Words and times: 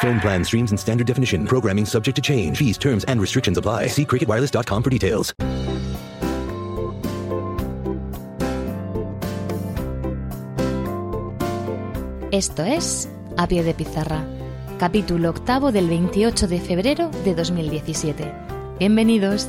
Phone 0.00 0.20
plan 0.20 0.44
streams 0.44 0.72
in 0.72 0.78
standard 0.78 1.06
definition. 1.06 1.44
Programming 1.46 1.84
subject 1.84 2.14
to 2.16 2.22
change. 2.22 2.56
Fees, 2.58 2.78
terms, 2.78 3.04
and 3.04 3.20
restrictions 3.20 3.58
apply. 3.58 3.88
See 3.88 4.04
cricketwireless.com 4.04 4.82
for 4.82 4.90
details. 4.90 5.34
Esto 12.32 12.64
es 12.64 13.08
A 13.38 13.46
Pie 13.46 13.62
de 13.62 13.72
Pizarra, 13.72 14.22
capítulo 14.78 15.30
octavo 15.30 15.72
del 15.72 15.88
28 15.88 16.48
de 16.48 16.60
febrero 16.60 17.10
de 17.24 17.34
2017. 17.34 18.30
Bienvenidos. 18.78 19.48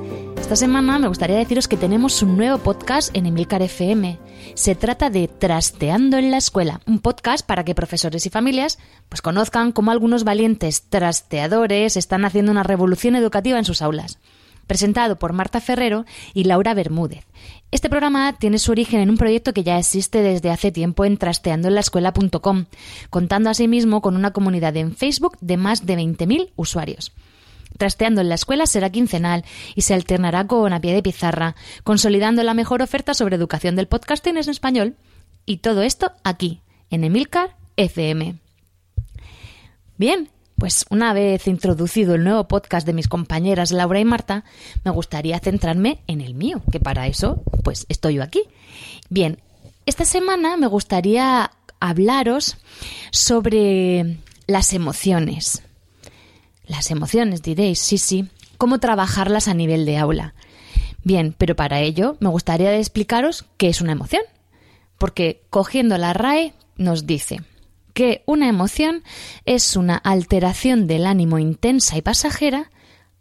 Esta 0.51 0.65
semana 0.65 0.99
me 0.99 1.07
gustaría 1.07 1.37
deciros 1.37 1.69
que 1.69 1.77
tenemos 1.77 2.21
un 2.21 2.35
nuevo 2.35 2.57
podcast 2.57 3.15
en 3.15 3.25
Emilcar 3.25 3.61
FM. 3.61 4.19
Se 4.53 4.75
trata 4.75 5.09
de 5.09 5.29
Trasteando 5.29 6.17
en 6.17 6.29
la 6.29 6.35
Escuela, 6.35 6.81
un 6.85 6.99
podcast 6.99 7.45
para 7.45 7.63
que 7.63 7.73
profesores 7.73 8.25
y 8.25 8.29
familias 8.29 8.77
pues 9.07 9.21
conozcan 9.21 9.71
cómo 9.71 9.91
algunos 9.91 10.25
valientes 10.25 10.81
trasteadores 10.89 11.95
están 11.95 12.25
haciendo 12.25 12.51
una 12.51 12.63
revolución 12.63 13.15
educativa 13.15 13.59
en 13.59 13.63
sus 13.63 13.81
aulas. 13.81 14.19
Presentado 14.67 15.17
por 15.17 15.31
Marta 15.31 15.61
Ferrero 15.61 16.03
y 16.33 16.43
Laura 16.43 16.73
Bermúdez. 16.73 17.25
Este 17.71 17.89
programa 17.89 18.33
tiene 18.33 18.59
su 18.59 18.73
origen 18.73 18.99
en 18.99 19.09
un 19.09 19.17
proyecto 19.17 19.53
que 19.53 19.63
ya 19.63 19.79
existe 19.79 20.21
desde 20.21 20.49
hace 20.49 20.73
tiempo 20.73 21.05
en 21.05 21.15
trasteandoenlaescuela.com, 21.15 22.65
contando 23.09 23.49
asimismo 23.49 24.01
con 24.01 24.17
una 24.17 24.31
comunidad 24.31 24.75
en 24.75 24.97
Facebook 24.97 25.37
de 25.39 25.55
más 25.55 25.85
de 25.85 25.95
20.000 25.95 26.49
usuarios. 26.57 27.13
Trasteando 27.77 28.21
en 28.21 28.29
la 28.29 28.35
escuela 28.35 28.65
será 28.65 28.89
quincenal 28.89 29.43
y 29.75 29.81
se 29.81 29.93
alternará 29.93 30.47
con 30.47 30.73
a 30.73 30.81
pie 30.81 30.93
de 30.93 31.03
pizarra, 31.03 31.55
consolidando 31.83 32.43
la 32.43 32.53
mejor 32.53 32.81
oferta 32.81 33.13
sobre 33.13 33.35
educación 33.35 33.75
del 33.75 33.87
podcasting 33.87 34.37
en 34.37 34.49
español. 34.49 34.95
Y 35.45 35.57
todo 35.57 35.81
esto 35.81 36.11
aquí, 36.23 36.61
en 36.89 37.03
Emilcar 37.03 37.55
FM. 37.77 38.35
Bien, 39.97 40.29
pues 40.57 40.85
una 40.91 41.13
vez 41.13 41.47
introducido 41.47 42.13
el 42.13 42.23
nuevo 42.23 42.47
podcast 42.47 42.85
de 42.85 42.93
mis 42.93 43.07
compañeras 43.07 43.71
Laura 43.71 43.99
y 43.99 44.05
Marta, 44.05 44.43
me 44.83 44.91
gustaría 44.91 45.39
centrarme 45.39 46.03
en 46.05 46.21
el 46.21 46.35
mío, 46.35 46.61
que 46.71 46.79
para 46.79 47.07
eso, 47.07 47.41
pues 47.63 47.87
estoy 47.89 48.15
yo 48.15 48.23
aquí. 48.23 48.43
Bien, 49.09 49.39
esta 49.87 50.05
semana 50.05 50.57
me 50.57 50.67
gustaría 50.67 51.51
hablaros 51.79 52.57
sobre 53.09 54.17
las 54.45 54.73
emociones. 54.73 55.63
Las 56.65 56.91
emociones, 56.91 57.41
diréis, 57.41 57.79
sí, 57.79 57.97
sí. 57.97 58.29
¿Cómo 58.57 58.79
trabajarlas 58.79 59.47
a 59.47 59.53
nivel 59.53 59.85
de 59.85 59.97
aula? 59.97 60.35
Bien, 61.03 61.33
pero 61.37 61.55
para 61.55 61.79
ello 61.79 62.17
me 62.19 62.29
gustaría 62.29 62.77
explicaros 62.77 63.45
qué 63.57 63.69
es 63.69 63.81
una 63.81 63.93
emoción. 63.93 64.21
Porque 64.97 65.43
cogiendo 65.49 65.97
la 65.97 66.13
RAE 66.13 66.53
nos 66.77 67.07
dice 67.07 67.41
que 67.93 68.23
una 68.25 68.47
emoción 68.47 69.03
es 69.45 69.75
una 69.75 69.97
alteración 69.97 70.87
del 70.87 71.05
ánimo 71.05 71.39
intensa 71.39 71.97
y 71.97 72.01
pasajera, 72.01 72.71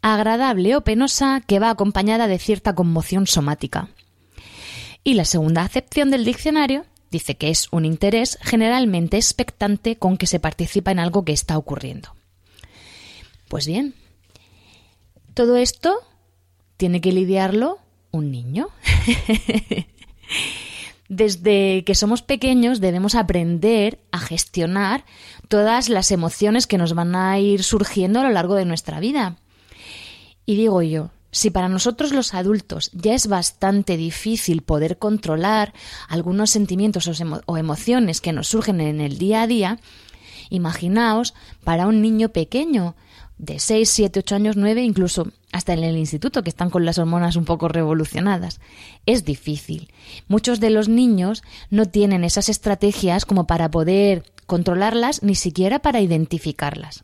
agradable 0.03 0.77
o 0.77 0.83
penosa, 0.83 1.43
que 1.47 1.59
va 1.59 1.71
acompañada 1.71 2.29
de 2.29 2.39
cierta 2.39 2.75
conmoción 2.75 3.27
somática. 3.27 3.89
Y 5.03 5.15
la 5.15 5.25
segunda 5.25 5.63
acepción 5.63 6.11
del 6.11 6.25
diccionario 6.25 6.85
dice 7.11 7.37
que 7.37 7.51
es 7.51 7.69
un 7.71 7.85
interés 7.85 8.39
generalmente 8.43 9.17
expectante 9.17 9.97
con 9.97 10.17
que 10.17 10.27
se 10.27 10.39
participa 10.39 10.93
en 10.93 10.99
algo 10.99 11.25
que 11.25 11.33
está 11.33 11.59
ocurriendo. 11.59 12.15
Pues 13.51 13.67
bien, 13.67 13.95
todo 15.35 15.57
esto 15.57 15.97
tiene 16.77 17.01
que 17.01 17.11
lidiarlo 17.11 17.79
un 18.13 18.31
niño. 18.31 18.69
Desde 21.09 21.83
que 21.83 21.97
somos 21.97 22.23
pequeños 22.23 22.79
debemos 22.81 23.17
aprender 23.17 23.99
a 24.13 24.21
gestionar 24.21 25.05
todas 25.49 25.89
las 25.89 26.13
emociones 26.13 26.69
que 26.69 26.79
nos 26.79 26.95
van 26.95 27.17
a 27.17 27.41
ir 27.41 27.65
surgiendo 27.65 28.21
a 28.21 28.23
lo 28.23 28.31
largo 28.31 28.55
de 28.55 28.67
nuestra 28.67 29.01
vida. 29.01 29.37
Y 30.47 30.55
digo 30.55 30.81
yo, 30.83 31.11
si 31.33 31.51
para 31.51 31.69
nosotros 31.69 32.13
los 32.13 32.35
adultos 32.35 32.93
ya 32.93 33.15
es 33.15 33.27
bastante 33.27 33.97
difícil 33.97 34.63
poder 34.63 34.97
controlar 34.99 35.75
algunos 36.09 36.51
sentimientos 36.51 37.11
o, 37.47 37.57
emociones 37.57 38.21
que 38.21 38.33
nos 38.33 38.47
surgen 38.47 38.81
en 38.81 39.01
el 39.01 39.19
día 39.19 39.43
a 39.43 39.49
día, 39.49 39.81
imaginaos 40.51 41.35
para 41.65 41.89
un 41.89 42.01
niño 42.01 42.29
pequeño 42.29 42.95
de 43.41 43.59
6, 43.59 43.89
7, 43.89 44.21
8 44.21 44.35
años, 44.35 44.57
9, 44.57 44.83
incluso 44.83 45.29
hasta 45.51 45.73
en 45.73 45.83
el 45.83 45.97
instituto, 45.97 46.43
que 46.43 46.51
están 46.51 46.69
con 46.69 46.85
las 46.85 46.99
hormonas 46.99 47.37
un 47.37 47.47
poco 47.47 47.69
revolucionadas. 47.69 48.61
Es 49.07 49.25
difícil. 49.25 49.91
Muchos 50.29 50.61
de 50.61 50.69
los 50.69 50.89
niños 50.89 51.43
no 51.71 51.87
tienen 51.87 52.23
esas 52.23 52.51
estrategias 52.51 53.25
como 53.25 53.47
para 53.47 53.71
poder 53.71 54.25
controlarlas, 54.47 55.23
ni 55.23 55.35
siquiera 55.35 55.79
para 55.79 56.03
identificarlas. 56.03 57.03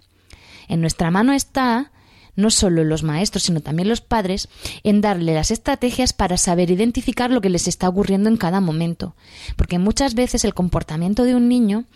En 0.68 0.82
nuestra 0.82 1.10
mano 1.10 1.32
está 1.32 1.90
no 2.34 2.50
solo 2.50 2.84
los 2.84 3.02
maestros, 3.02 3.44
sino 3.44 3.60
también 3.60 3.88
los 3.88 4.02
padres, 4.02 4.50
en 4.84 5.00
darle 5.00 5.32
las 5.32 5.50
estrategias 5.50 6.12
para 6.12 6.36
saber 6.36 6.70
identificar 6.70 7.30
lo 7.30 7.40
que 7.40 7.48
les 7.48 7.66
está 7.66 7.88
ocurriendo 7.88 8.28
en 8.28 8.36
cada 8.36 8.60
momento. 8.60 9.16
Porque 9.56 9.78
muchas 9.78 10.14
veces 10.14 10.44
el 10.44 10.52
comportamiento 10.52 11.24
de 11.24 11.34
un 11.34 11.48
niño 11.48 11.86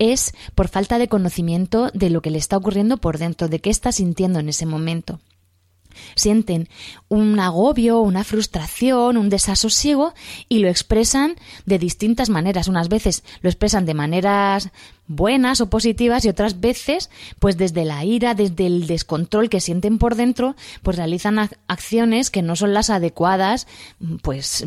es 0.00 0.32
por 0.56 0.66
falta 0.66 0.98
de 0.98 1.06
conocimiento 1.06 1.90
de 1.94 2.10
lo 2.10 2.22
que 2.22 2.30
le 2.30 2.38
está 2.38 2.56
ocurriendo 2.56 2.96
por 2.96 3.18
dentro, 3.18 3.46
de 3.46 3.60
qué 3.60 3.70
está 3.70 3.92
sintiendo 3.92 4.40
en 4.40 4.48
ese 4.48 4.66
momento. 4.66 5.20
Sienten 6.14 6.68
un 7.08 7.38
agobio, 7.40 8.00
una 8.00 8.24
frustración, 8.24 9.16
un 9.16 9.28
desasosiego 9.28 10.14
y 10.48 10.58
lo 10.60 10.68
expresan 10.68 11.36
de 11.66 11.78
distintas 11.78 12.28
maneras. 12.28 12.68
Unas 12.68 12.88
veces 12.88 13.24
lo 13.42 13.50
expresan 13.50 13.86
de 13.86 13.94
maneras 13.94 14.70
buenas 15.10 15.60
o 15.60 15.68
positivas 15.68 16.24
y 16.24 16.28
otras 16.28 16.60
veces, 16.60 17.10
pues 17.40 17.56
desde 17.56 17.84
la 17.84 18.04
ira, 18.04 18.34
desde 18.34 18.66
el 18.66 18.86
descontrol 18.86 19.50
que 19.50 19.60
sienten 19.60 19.98
por 19.98 20.14
dentro, 20.14 20.54
pues 20.82 20.96
realizan 20.96 21.50
acciones 21.66 22.30
que 22.30 22.42
no 22.42 22.54
son 22.54 22.74
las 22.74 22.90
adecuadas, 22.90 23.66
pues 24.22 24.64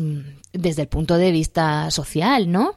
desde 0.52 0.82
el 0.82 0.88
punto 0.88 1.16
de 1.16 1.32
vista 1.32 1.90
social, 1.90 2.52
¿no? 2.52 2.74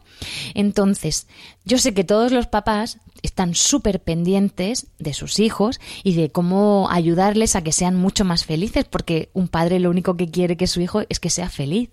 Entonces, 0.53 1.27
yo 1.65 1.77
sé 1.77 1.93
que 1.93 2.05
todos 2.05 2.31
los 2.31 2.47
papás 2.47 2.99
están 3.21 3.55
súper 3.55 4.01
pendientes 4.01 4.87
de 4.99 5.13
sus 5.13 5.39
hijos 5.39 5.79
y 6.03 6.15
de 6.15 6.29
cómo 6.29 6.87
ayudarles 6.91 7.55
a 7.55 7.63
que 7.63 7.71
sean 7.71 7.95
mucho 7.95 8.25
más 8.25 8.45
felices, 8.45 8.85
porque 8.85 9.29
un 9.33 9.47
padre 9.47 9.79
lo 9.79 9.89
único 9.89 10.17
que 10.17 10.29
quiere 10.29 10.57
que 10.57 10.67
su 10.67 10.81
hijo 10.81 11.01
es 11.09 11.19
que 11.19 11.29
sea 11.29 11.49
feliz, 11.49 11.89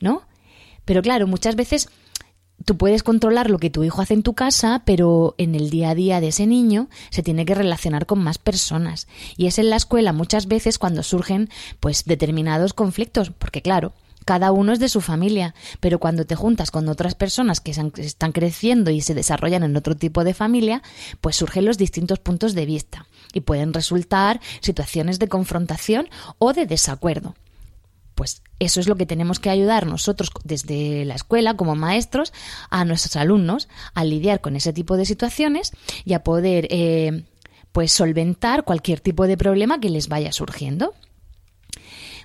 ¿no? 0.00 0.22
Pero 0.84 1.02
claro, 1.02 1.26
muchas 1.26 1.54
veces 1.54 1.88
tú 2.64 2.76
puedes 2.76 3.02
controlar 3.02 3.50
lo 3.50 3.58
que 3.58 3.70
tu 3.70 3.84
hijo 3.84 4.02
hace 4.02 4.14
en 4.14 4.22
tu 4.22 4.34
casa, 4.34 4.82
pero 4.84 5.34
en 5.38 5.54
el 5.54 5.70
día 5.70 5.90
a 5.90 5.94
día 5.94 6.20
de 6.20 6.28
ese 6.28 6.46
niño 6.46 6.88
se 7.10 7.22
tiene 7.22 7.44
que 7.44 7.54
relacionar 7.54 8.06
con 8.06 8.18
más 8.20 8.38
personas. 8.38 9.06
Y 9.36 9.46
es 9.46 9.58
en 9.58 9.70
la 9.70 9.76
escuela 9.76 10.12
muchas 10.12 10.46
veces 10.48 10.78
cuando 10.78 11.02
surgen 11.02 11.48
pues 11.80 12.04
determinados 12.04 12.74
conflictos, 12.74 13.30
porque 13.30 13.62
claro, 13.62 13.92
cada 14.28 14.52
uno 14.52 14.74
es 14.74 14.78
de 14.78 14.90
su 14.90 15.00
familia, 15.00 15.54
pero 15.80 15.98
cuando 15.98 16.26
te 16.26 16.34
juntas 16.34 16.70
con 16.70 16.86
otras 16.90 17.14
personas 17.14 17.60
que 17.60 17.70
están 17.70 18.32
creciendo 18.32 18.90
y 18.90 19.00
se 19.00 19.14
desarrollan 19.14 19.62
en 19.62 19.74
otro 19.74 19.96
tipo 19.96 20.22
de 20.22 20.34
familia, 20.34 20.82
pues 21.22 21.36
surgen 21.36 21.64
los 21.64 21.78
distintos 21.78 22.18
puntos 22.18 22.54
de 22.54 22.66
vista 22.66 23.06
y 23.32 23.40
pueden 23.40 23.72
resultar 23.72 24.42
situaciones 24.60 25.18
de 25.18 25.28
confrontación 25.28 26.10
o 26.36 26.52
de 26.52 26.66
desacuerdo. 26.66 27.36
pues 28.14 28.42
eso 28.58 28.80
es 28.80 28.86
lo 28.86 28.96
que 28.96 29.06
tenemos 29.06 29.38
que 29.38 29.48
ayudar 29.48 29.86
nosotros 29.86 30.30
desde 30.44 31.06
la 31.06 31.14
escuela 31.14 31.54
como 31.54 31.74
maestros 31.74 32.34
a 32.68 32.84
nuestros 32.84 33.16
alumnos 33.16 33.68
a 33.94 34.04
lidiar 34.04 34.42
con 34.42 34.56
ese 34.56 34.74
tipo 34.74 34.98
de 34.98 35.06
situaciones 35.06 35.72
y 36.04 36.12
a 36.12 36.22
poder 36.22 36.66
eh, 36.68 37.24
pues 37.72 37.92
solventar 37.92 38.64
cualquier 38.64 39.00
tipo 39.00 39.26
de 39.26 39.38
problema 39.38 39.80
que 39.80 39.88
les 39.88 40.08
vaya 40.08 40.32
surgiendo. 40.32 40.92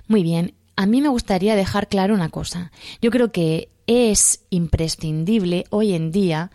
Muy 0.06 0.22
bien, 0.22 0.54
a 0.76 0.86
mí 0.86 1.00
me 1.00 1.08
gustaría 1.08 1.56
dejar 1.56 1.88
claro 1.88 2.14
una 2.14 2.28
cosa. 2.28 2.72
Yo 3.00 3.10
creo 3.10 3.32
que 3.32 3.68
es 3.86 4.44
imprescindible 4.50 5.64
hoy 5.70 5.94
en 5.94 6.10
día 6.10 6.50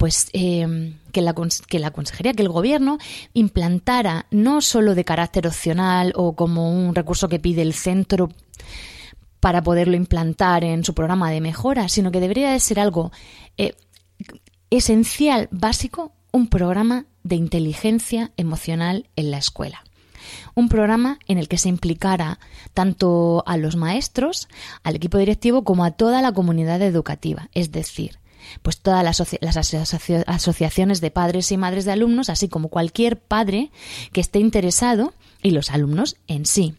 pues 0.00 0.30
eh, 0.32 0.94
que, 1.12 1.20
la, 1.20 1.34
que 1.68 1.78
la 1.78 1.90
consejería, 1.90 2.32
que 2.32 2.40
el 2.40 2.48
gobierno 2.48 2.96
implantara 3.34 4.24
no 4.30 4.62
solo 4.62 4.94
de 4.94 5.04
carácter 5.04 5.46
opcional 5.46 6.14
o 6.16 6.34
como 6.34 6.72
un 6.72 6.94
recurso 6.94 7.28
que 7.28 7.38
pide 7.38 7.60
el 7.60 7.74
centro 7.74 8.30
para 9.40 9.62
poderlo 9.62 9.96
implantar 9.96 10.64
en 10.64 10.84
su 10.84 10.94
programa 10.94 11.30
de 11.30 11.42
mejora, 11.42 11.90
sino 11.90 12.10
que 12.10 12.20
debería 12.20 12.50
de 12.50 12.60
ser 12.60 12.80
algo 12.80 13.12
eh, 13.58 13.74
esencial, 14.70 15.48
básico, 15.50 16.12
un 16.32 16.48
programa 16.48 17.04
de 17.22 17.36
inteligencia 17.36 18.32
emocional 18.38 19.10
en 19.16 19.30
la 19.30 19.36
escuela. 19.36 19.84
Un 20.54 20.68
programa 20.68 21.18
en 21.26 21.38
el 21.38 21.48
que 21.48 21.58
se 21.58 21.68
implicara 21.68 22.38
tanto 22.74 23.42
a 23.46 23.56
los 23.56 23.76
maestros, 23.76 24.48
al 24.82 24.96
equipo 24.96 25.18
directivo, 25.18 25.64
como 25.64 25.84
a 25.84 25.92
toda 25.92 26.22
la 26.22 26.32
comunidad 26.32 26.82
educativa, 26.82 27.48
es 27.54 27.72
decir, 27.72 28.18
pues 28.62 28.80
todas 28.80 29.04
las, 29.04 29.20
asociaciones 30.26 31.00
de 31.00 31.10
padres 31.10 31.52
y 31.52 31.56
madres 31.56 31.84
de 31.84 31.92
alumnos, 31.92 32.28
así 32.30 32.48
como 32.48 32.68
cualquier 32.68 33.18
padre 33.18 33.70
que 34.12 34.20
esté 34.20 34.38
interesado 34.38 35.14
y 35.42 35.50
los 35.50 35.70
alumnos 35.70 36.16
en 36.26 36.46
sí. 36.46 36.74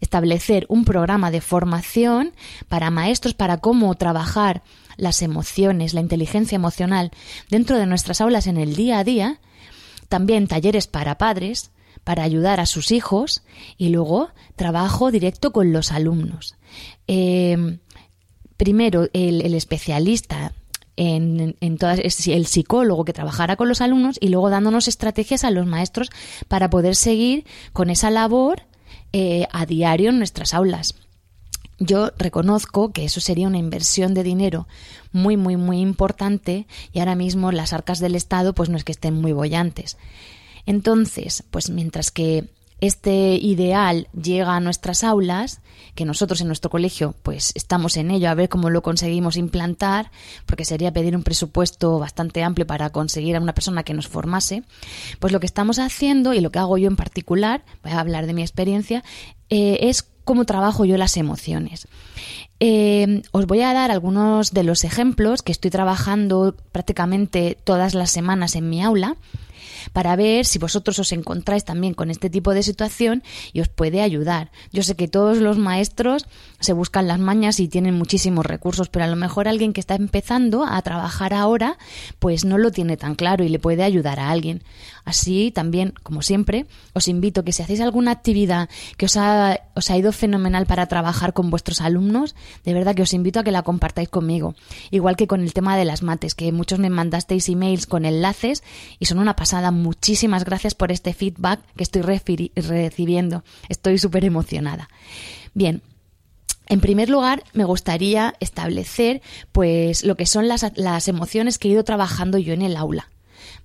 Establecer 0.00 0.66
un 0.68 0.84
programa 0.84 1.30
de 1.30 1.40
formación 1.40 2.32
para 2.68 2.90
maestros 2.90 3.34
para 3.34 3.58
cómo 3.58 3.94
trabajar 3.94 4.62
las 4.96 5.22
emociones, 5.22 5.94
la 5.94 6.00
inteligencia 6.00 6.56
emocional 6.56 7.12
dentro 7.48 7.78
de 7.78 7.86
nuestras 7.86 8.20
aulas 8.20 8.46
en 8.46 8.56
el 8.56 8.74
día 8.74 8.98
a 8.98 9.04
día, 9.04 9.38
también 10.08 10.48
talleres 10.48 10.88
para 10.88 11.18
padres, 11.18 11.70
para 12.04 12.22
ayudar 12.22 12.60
a 12.60 12.66
sus 12.66 12.90
hijos 12.90 13.42
y 13.76 13.90
luego 13.90 14.30
trabajo 14.56 15.10
directo 15.10 15.52
con 15.52 15.72
los 15.72 15.92
alumnos. 15.92 16.56
Eh, 17.06 17.78
primero, 18.56 19.08
el, 19.12 19.54
especialista 19.54 20.52
en, 20.96 21.56
en 21.60 21.78
todas, 21.78 22.00
el 22.00 22.46
psicólogo 22.46 23.04
que 23.04 23.12
trabajara 23.12 23.56
con 23.56 23.68
los 23.68 23.80
alumnos 23.80 24.18
y 24.20 24.28
luego 24.28 24.50
dándonos 24.50 24.88
estrategias 24.88 25.44
a 25.44 25.50
los 25.50 25.66
maestros 25.66 26.10
para 26.48 26.70
poder 26.70 26.96
seguir 26.96 27.44
con 27.72 27.90
esa 27.90 28.10
labor 28.10 28.62
eh, 29.14 29.46
a 29.52 29.66
diario 29.66 30.08
en 30.08 30.18
nuestras 30.18 30.54
aulas. 30.54 30.94
Yo 31.78 32.12
reconozco 32.16 32.92
que 32.92 33.04
eso 33.04 33.20
sería 33.20 33.46
una 33.46 33.58
inversión 33.58 34.14
de 34.14 34.22
dinero 34.22 34.68
muy, 35.10 35.36
muy, 35.36 35.56
muy 35.56 35.80
importante 35.80 36.66
y 36.92 37.00
ahora 37.00 37.14
mismo 37.14 37.52
las 37.52 37.72
arcas 37.72 37.98
del 37.98 38.14
Estado 38.14 38.54
pues 38.54 38.70
no 38.70 38.76
es 38.76 38.84
que 38.84 38.92
estén 38.92 39.20
muy 39.20 39.32
bollantes. 39.32 39.98
Entonces, 40.66 41.44
pues 41.50 41.70
mientras 41.70 42.10
que 42.10 42.48
este 42.82 43.36
ideal 43.36 44.08
llega 44.12 44.56
a 44.56 44.60
nuestras 44.60 45.04
aulas, 45.04 45.60
que 45.94 46.04
nosotros 46.04 46.40
en 46.40 46.48
nuestro 46.48 46.68
colegio 46.68 47.14
pues 47.22 47.52
estamos 47.54 47.96
en 47.96 48.10
ello 48.10 48.28
a 48.28 48.34
ver 48.34 48.48
cómo 48.48 48.70
lo 48.70 48.82
conseguimos 48.82 49.36
implantar, 49.36 50.10
porque 50.46 50.64
sería 50.64 50.92
pedir 50.92 51.14
un 51.14 51.22
presupuesto 51.22 52.00
bastante 52.00 52.42
amplio 52.42 52.66
para 52.66 52.90
conseguir 52.90 53.36
a 53.36 53.40
una 53.40 53.54
persona 53.54 53.84
que 53.84 53.94
nos 53.94 54.08
formase, 54.08 54.64
pues 55.20 55.32
lo 55.32 55.38
que 55.38 55.46
estamos 55.46 55.78
haciendo 55.78 56.34
y 56.34 56.40
lo 56.40 56.50
que 56.50 56.58
hago 56.58 56.76
yo 56.76 56.88
en 56.88 56.96
particular, 56.96 57.62
voy 57.84 57.92
a 57.92 58.00
hablar 58.00 58.26
de 58.26 58.34
mi 58.34 58.42
experiencia, 58.42 59.04
eh, 59.48 59.78
es 59.82 60.02
cómo 60.24 60.44
trabajo 60.44 60.84
yo 60.84 60.96
las 60.96 61.16
emociones. 61.16 61.86
Eh, 62.58 63.22
os 63.30 63.46
voy 63.46 63.60
a 63.60 63.72
dar 63.74 63.92
algunos 63.92 64.52
de 64.52 64.64
los 64.64 64.82
ejemplos 64.82 65.42
que 65.42 65.52
estoy 65.52 65.70
trabajando 65.70 66.56
prácticamente 66.72 67.56
todas 67.62 67.94
las 67.94 68.10
semanas 68.10 68.56
en 68.56 68.68
mi 68.68 68.82
aula 68.82 69.16
para 69.92 70.16
ver 70.16 70.44
si 70.44 70.58
vosotros 70.58 70.98
os 70.98 71.12
encontráis 71.12 71.64
también 71.64 71.94
con 71.94 72.10
este 72.10 72.30
tipo 72.30 72.54
de 72.54 72.62
situación 72.62 73.22
y 73.52 73.60
os 73.60 73.68
puede 73.68 74.00
ayudar. 74.00 74.50
Yo 74.72 74.82
sé 74.82 74.94
que 74.96 75.08
todos 75.08 75.38
los 75.38 75.58
maestros 75.58 76.26
se 76.60 76.72
buscan 76.72 77.08
las 77.08 77.18
mañas 77.18 77.60
y 77.60 77.68
tienen 77.68 77.96
muchísimos 77.96 78.46
recursos, 78.46 78.88
pero 78.88 79.04
a 79.04 79.08
lo 79.08 79.16
mejor 79.16 79.48
alguien 79.48 79.72
que 79.72 79.80
está 79.80 79.94
empezando 79.94 80.64
a 80.64 80.80
trabajar 80.82 81.34
ahora, 81.34 81.78
pues 82.18 82.44
no 82.44 82.58
lo 82.58 82.70
tiene 82.70 82.96
tan 82.96 83.14
claro 83.14 83.44
y 83.44 83.48
le 83.48 83.58
puede 83.58 83.82
ayudar 83.82 84.20
a 84.20 84.30
alguien. 84.30 84.62
Así 85.04 85.50
también, 85.50 85.94
como 86.02 86.22
siempre, 86.22 86.66
os 86.92 87.08
invito 87.08 87.44
que 87.44 87.52
si 87.52 87.62
hacéis 87.62 87.80
alguna 87.80 88.12
actividad 88.12 88.68
que 88.96 89.06
os 89.06 89.16
ha, 89.16 89.60
os 89.74 89.90
ha 89.90 89.96
ido 89.96 90.12
fenomenal 90.12 90.66
para 90.66 90.86
trabajar 90.86 91.32
con 91.32 91.50
vuestros 91.50 91.80
alumnos, 91.80 92.36
de 92.64 92.72
verdad 92.72 92.94
que 92.94 93.02
os 93.02 93.12
invito 93.12 93.40
a 93.40 93.44
que 93.44 93.50
la 93.50 93.62
compartáis 93.62 94.08
conmigo. 94.08 94.54
Igual 94.90 95.16
que 95.16 95.26
con 95.26 95.40
el 95.40 95.52
tema 95.52 95.76
de 95.76 95.84
las 95.84 96.02
mates, 96.02 96.36
que 96.36 96.52
muchos 96.52 96.78
me 96.78 96.90
mandasteis 96.90 97.48
emails 97.48 97.86
con 97.86 98.04
enlaces 98.04 98.62
y 99.00 99.06
son 99.06 99.18
una 99.18 99.34
pasada. 99.34 99.71
Muchísimas 99.72 100.44
gracias 100.44 100.74
por 100.74 100.92
este 100.92 101.12
feedback 101.12 101.60
que 101.76 101.82
estoy 101.82 102.02
recibiendo. 102.02 103.44
Estoy 103.68 103.98
súper 103.98 104.24
emocionada. 104.24 104.88
Bien, 105.54 105.82
en 106.68 106.80
primer 106.80 107.10
lugar, 107.10 107.42
me 107.52 107.64
gustaría 107.64 108.34
establecer 108.40 109.20
pues 109.50 110.04
lo 110.04 110.16
que 110.16 110.26
son 110.26 110.48
las, 110.48 110.72
las, 110.76 111.08
emociones 111.08 111.58
que 111.58 111.68
he 111.68 111.72
ido 111.72 111.84
trabajando 111.84 112.38
yo 112.38 112.54
en 112.54 112.62
el 112.62 112.76
aula. 112.76 113.10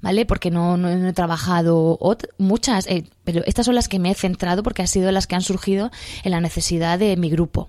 ¿vale? 0.02 0.26
Porque 0.26 0.52
no, 0.52 0.78
no, 0.78 0.90
he 0.90 1.14
trabajado 1.14 2.00
muchas, 2.38 2.88
eh, 2.88 3.06
pero 3.24 3.44
estas 3.46 3.66
son 3.66 3.76
las 3.76 3.88
que 3.88 4.00
me 4.00 4.12
he 4.12 4.16
centrado 4.16 4.64
porque 4.64 4.82
han 4.82 4.88
sido 4.88 5.12
las 5.12 5.28
que 5.28 5.36
han 5.36 5.42
surgido 5.42 5.92
en 6.24 6.32
la 6.32 6.42
necesidad 6.42 7.00
de 7.00 7.16
mi 7.18 7.30
grupo. 7.30 7.68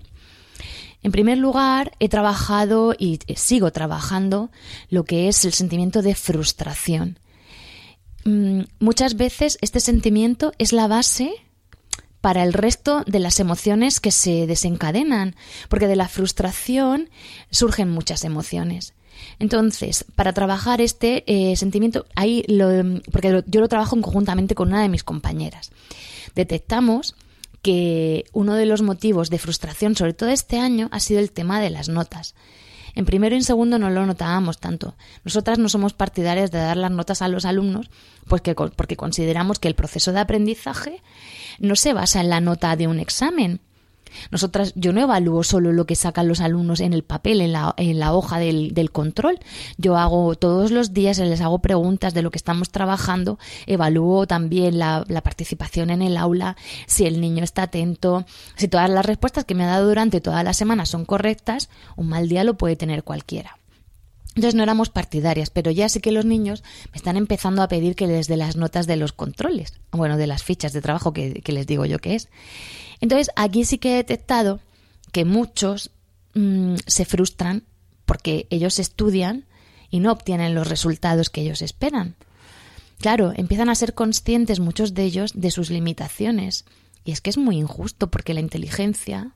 En 1.01 1.11
primer 1.11 1.37
lugar, 1.37 1.93
he 1.99 2.09
trabajado 2.09 2.93
y 2.97 3.19
sigo 3.35 3.71
trabajando 3.71 4.51
lo 4.89 5.05
que 5.05 5.29
es 5.29 5.45
el 5.45 5.53
sentimiento 5.53 6.01
de 6.01 6.15
frustración. 6.15 7.19
Mm, 8.25 8.61
muchas 8.79 9.15
veces 9.15 9.57
este 9.61 9.79
sentimiento 9.79 10.53
es 10.57 10.73
la 10.73 10.87
base 10.87 11.31
para 12.21 12.43
el 12.43 12.53
resto 12.53 13.03
de 13.07 13.19
las 13.19 13.39
emociones 13.39 13.99
que 13.99 14.11
se 14.11 14.45
desencadenan, 14.45 15.35
porque 15.69 15.87
de 15.87 15.95
la 15.95 16.09
frustración 16.09 17.09
surgen 17.49 17.89
muchas 17.89 18.23
emociones. 18.25 18.93
Entonces, 19.39 20.05
para 20.15 20.33
trabajar 20.33 20.81
este 20.81 21.23
eh, 21.27 21.55
sentimiento, 21.55 22.05
ahí 22.15 22.43
lo, 22.47 22.69
porque 23.11 23.43
yo 23.47 23.61
lo 23.61 23.67
trabajo 23.67 23.99
conjuntamente 24.01 24.55
con 24.55 24.69
una 24.69 24.81
de 24.81 24.89
mis 24.89 25.03
compañeras, 25.03 25.71
detectamos 26.35 27.15
que 27.61 28.25
uno 28.31 28.55
de 28.55 28.65
los 28.65 28.81
motivos 28.81 29.29
de 29.29 29.39
frustración, 29.39 29.95
sobre 29.95 30.13
todo 30.13 30.29
este 30.29 30.59
año, 30.59 30.87
ha 30.91 30.99
sido 30.99 31.19
el 31.19 31.31
tema 31.31 31.59
de 31.59 31.69
las 31.69 31.89
notas. 31.89 32.35
En 32.95 33.05
primero 33.05 33.35
y 33.35 33.39
en 33.39 33.43
segundo 33.43 33.79
no 33.79 33.89
lo 33.89 34.05
notábamos 34.05 34.59
tanto. 34.59 34.95
Nosotras 35.23 35.59
no 35.59 35.69
somos 35.69 35.93
partidarias 35.93 36.51
de 36.51 36.59
dar 36.59 36.77
las 36.77 36.91
notas 36.91 37.21
a 37.21 37.27
los 37.27 37.45
alumnos 37.45 37.89
pues 38.27 38.41
porque 38.75 38.95
consideramos 38.95 39.59
que 39.59 39.67
el 39.67 39.75
proceso 39.75 40.11
de 40.13 40.19
aprendizaje 40.19 41.01
no 41.59 41.75
se 41.75 41.93
basa 41.93 42.21
en 42.21 42.29
la 42.29 42.41
nota 42.41 42.75
de 42.75 42.87
un 42.87 42.99
examen, 42.99 43.59
nosotras, 44.31 44.73
yo 44.75 44.93
no 44.93 45.01
evalúo 45.01 45.43
solo 45.43 45.71
lo 45.71 45.85
que 45.85 45.95
sacan 45.95 46.27
los 46.27 46.41
alumnos 46.41 46.79
en 46.79 46.93
el 46.93 47.03
papel, 47.03 47.41
en 47.41 47.53
la, 47.53 47.73
en 47.77 47.99
la 47.99 48.13
hoja 48.13 48.39
del, 48.39 48.73
del, 48.73 48.91
control. 48.91 49.39
Yo 49.77 49.97
hago 49.97 50.35
todos 50.35 50.71
los 50.71 50.93
días, 50.93 51.19
les 51.19 51.41
hago 51.41 51.59
preguntas 51.59 52.13
de 52.13 52.21
lo 52.21 52.31
que 52.31 52.37
estamos 52.37 52.69
trabajando, 52.69 53.39
evalúo 53.65 54.27
también 54.27 54.79
la, 54.79 55.05
participación 55.23 55.89
en 55.89 56.01
el 56.01 56.17
aula, 56.17 56.55
si 56.87 57.05
el 57.05 57.21
niño 57.21 57.43
está 57.43 57.63
atento, 57.63 58.25
si 58.55 58.67
todas 58.67 58.89
las 58.89 59.05
respuestas 59.05 59.45
que 59.45 59.55
me 59.55 59.63
ha 59.63 59.67
dado 59.67 59.87
durante 59.87 60.21
toda 60.21 60.43
la 60.43 60.53
semana 60.53 60.85
son 60.85 61.05
correctas, 61.05 61.69
un 61.95 62.09
mal 62.09 62.29
día 62.29 62.43
lo 62.43 62.57
puede 62.57 62.75
tener 62.75 63.03
cualquiera. 63.03 63.57
Entonces 64.35 64.55
no 64.55 64.63
éramos 64.63 64.89
partidarias, 64.89 65.49
pero 65.49 65.71
ya 65.71 65.89
sé 65.89 66.01
que 66.01 66.11
los 66.11 66.23
niños 66.23 66.63
me 66.91 66.97
están 66.97 67.17
empezando 67.17 67.61
a 67.61 67.67
pedir 67.67 67.95
que 67.95 68.07
les 68.07 68.27
dé 68.27 68.37
las 68.37 68.55
notas 68.55 68.87
de 68.87 68.95
los 68.95 69.11
controles, 69.11 69.73
bueno, 69.91 70.17
de 70.17 70.27
las 70.27 70.43
fichas 70.43 70.71
de 70.71 70.81
trabajo 70.81 71.11
que, 71.11 71.41
que 71.41 71.51
les 71.51 71.67
digo 71.67 71.85
yo 71.85 71.99
que 71.99 72.15
es. 72.15 72.29
Entonces, 73.01 73.29
aquí 73.35 73.65
sí 73.65 73.77
que 73.77 73.93
he 73.93 73.95
detectado 73.95 74.59
que 75.11 75.25
muchos 75.25 75.91
mm, 76.33 76.75
se 76.85 77.05
frustran 77.05 77.63
porque 78.05 78.47
ellos 78.49 78.79
estudian 78.79 79.45
y 79.89 79.99
no 79.99 80.11
obtienen 80.11 80.55
los 80.55 80.67
resultados 80.67 81.29
que 81.29 81.41
ellos 81.41 81.61
esperan. 81.61 82.15
Claro, 82.99 83.33
empiezan 83.35 83.69
a 83.69 83.75
ser 83.75 83.93
conscientes 83.93 84.59
muchos 84.59 84.93
de 84.93 85.03
ellos 85.03 85.31
de 85.33 85.51
sus 85.51 85.69
limitaciones. 85.69 86.65
Y 87.05 87.11
es 87.11 87.21
que 87.21 87.29
es 87.29 87.37
muy 87.37 87.57
injusto 87.57 88.11
porque 88.11 88.33
la 88.33 88.41
inteligencia, 88.41 89.35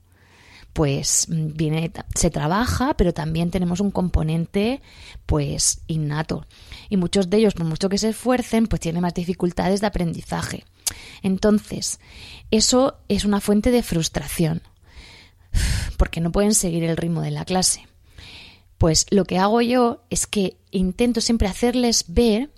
pues 0.73 1.27
mm, 1.29 1.53
viene, 1.55 1.91
se 2.13 2.29
trabaja, 2.29 2.95
pero 2.97 3.13
también 3.13 3.51
tenemos 3.51 3.79
un 3.79 3.91
componente, 3.91 4.81
pues, 5.25 5.81
innato. 5.87 6.45
Y 6.89 6.97
muchos 6.97 7.29
de 7.29 7.37
ellos, 7.37 7.53
por 7.53 7.65
mucho 7.65 7.89
que 7.89 7.97
se 7.97 8.09
esfuercen, 8.09 8.67
pues 8.67 8.81
tienen 8.81 9.01
más 9.01 9.13
dificultades 9.13 9.79
de 9.79 9.87
aprendizaje. 9.87 10.65
Entonces, 11.21 11.99
eso 12.51 12.97
es 13.07 13.25
una 13.25 13.41
fuente 13.41 13.71
de 13.71 13.83
frustración, 13.83 14.61
porque 15.97 16.21
no 16.21 16.31
pueden 16.31 16.53
seguir 16.53 16.83
el 16.83 16.97
ritmo 16.97 17.21
de 17.21 17.31
la 17.31 17.45
clase. 17.45 17.87
Pues 18.77 19.05
lo 19.11 19.25
que 19.25 19.37
hago 19.37 19.61
yo 19.61 20.03
es 20.09 20.27
que 20.27 20.57
intento 20.71 21.21
siempre 21.21 21.47
hacerles 21.47 22.05
ver, 22.07 22.49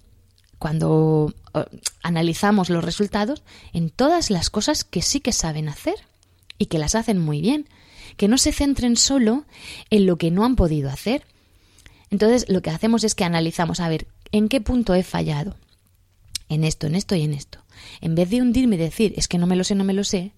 cuando 0.58 1.34
analizamos 2.02 2.70
los 2.70 2.84
resultados, 2.84 3.44
en 3.74 3.90
todas 3.90 4.30
las 4.30 4.50
cosas 4.50 4.84
que 4.84 5.02
sí 5.02 5.20
que 5.20 5.34
saben 5.34 5.70
hacer 5.70 5.96
y 6.58 6.66
que 6.66 6.80
las 6.80 6.96
hacen 6.96 7.20
muy 7.20 7.42
bien, 7.42 7.68
que 8.18 8.28
no 8.28 8.38
se 8.38 8.52
centren 8.52 8.98
solo 8.98 9.46
en 9.90 10.06
lo 10.06 10.18
que 10.18 10.32
no 10.32 10.46
han 10.46 10.56
podido 10.56 10.90
hacer. 10.90 11.26
Entonces 12.10 12.46
lo 12.50 12.62
que 12.62 12.70
hacemos 12.70 13.04
es 13.04 13.16
que 13.16 13.24
analizamos, 13.24 13.80
a 13.80 13.90
ver, 13.90 14.08
¿en 14.32 14.50
qué 14.50 14.62
punto 14.62 14.96
he 14.96 15.04
fallado? 15.04 15.56
En 16.50 16.64
esto, 16.64 16.88
en 16.88 16.96
esto 16.96 17.16
y 17.16 17.24
en 17.24 17.34
esto. 17.34 17.60
En 18.02 18.16
vez 18.16 18.30
de 18.30 18.42
hundirme 18.42 18.76
y 18.76 18.80
decir, 18.80 19.14
es 19.18 19.28
que 19.28 19.38
no 19.38 19.48
me 19.48 19.56
lo 19.56 19.64
sé, 19.64 19.76
no 19.76 19.84
me 19.84 19.94
lo 19.94 20.04
sé, 20.04 20.34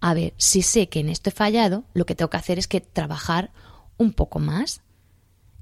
a 0.00 0.14
ver, 0.14 0.34
si 0.38 0.62
sé 0.62 0.88
que 0.88 1.00
en 1.00 1.10
esto 1.10 1.30
he 1.30 1.32
fallado, 1.32 1.84
lo 1.92 2.06
que 2.06 2.14
tengo 2.14 2.30
que 2.30 2.38
hacer 2.38 2.58
es 2.58 2.66
que 2.66 2.80
trabajar 2.80 3.52
un 3.98 4.12
poco 4.12 4.38
más 4.38 4.80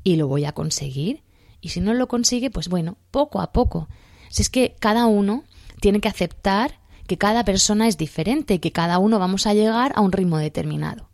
y 0.05 0.17
lo 0.17 0.29
voy 0.29 0.45
a 0.45 0.53
conseguir. 0.53 1.23
Y 1.61 1.71
si 1.71 1.81
no 1.81 1.93
lo 1.93 2.07
consigue, 2.07 2.51
pues 2.51 2.69
bueno, 2.69 2.97
poco 3.11 3.41
a 3.41 3.53
poco. 3.53 3.89
Si 4.31 4.43
es 4.43 4.49
que 4.49 4.77
cada 4.79 5.07
uno 5.07 5.45
tiene 5.81 6.01
que 6.01 6.09
aceptar 6.09 6.79
que 7.09 7.19
cada 7.19 7.45
persona 7.45 7.89
es 7.89 7.97
diferente 7.97 8.61
que 8.61 8.71
cada 8.71 8.99
uno 8.99 9.19
vamos 9.19 9.47
a 9.47 9.55
llegar 9.55 9.93
a 9.97 10.03
un 10.03 10.13
ritmo 10.13 10.39
determinado. 10.39 11.09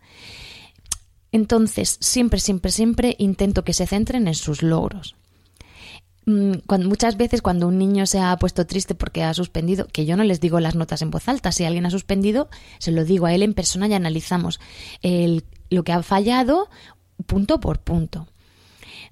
Entonces, 1.32 1.96
siempre, 2.00 2.40
siempre, 2.40 2.70
siempre 2.70 3.16
intento 3.18 3.64
que 3.64 3.72
se 3.72 3.86
centren 3.86 4.28
en 4.28 4.34
sus 4.34 4.62
logros. 4.62 5.16
Mm, 6.26 6.52
muchas 6.86 7.16
veces 7.16 7.42
cuando 7.42 7.68
un 7.68 7.78
niño 7.78 8.06
se 8.06 8.18
ha 8.18 8.36
puesto 8.36 8.66
triste 8.66 8.94
porque 8.94 9.22
ha 9.22 9.34
suspendido, 9.34 9.86
que 9.88 10.06
yo 10.06 10.16
no 10.16 10.24
les 10.24 10.40
digo 10.40 10.58
las 10.60 10.74
notas 10.74 11.02
en 11.02 11.10
voz 11.10 11.28
alta, 11.28 11.52
si 11.52 11.64
alguien 11.64 11.86
ha 11.86 11.90
suspendido, 11.90 12.48
se 12.78 12.92
lo 12.92 13.04
digo 13.04 13.26
a 13.26 13.34
él 13.34 13.42
en 13.42 13.54
persona 13.54 13.88
y 13.88 13.94
analizamos 13.94 14.60
lo 15.70 15.84
que 15.84 15.92
ha 15.92 16.02
fallado 16.02 16.68
punto 17.26 17.60
por 17.60 17.80
punto. 17.80 18.26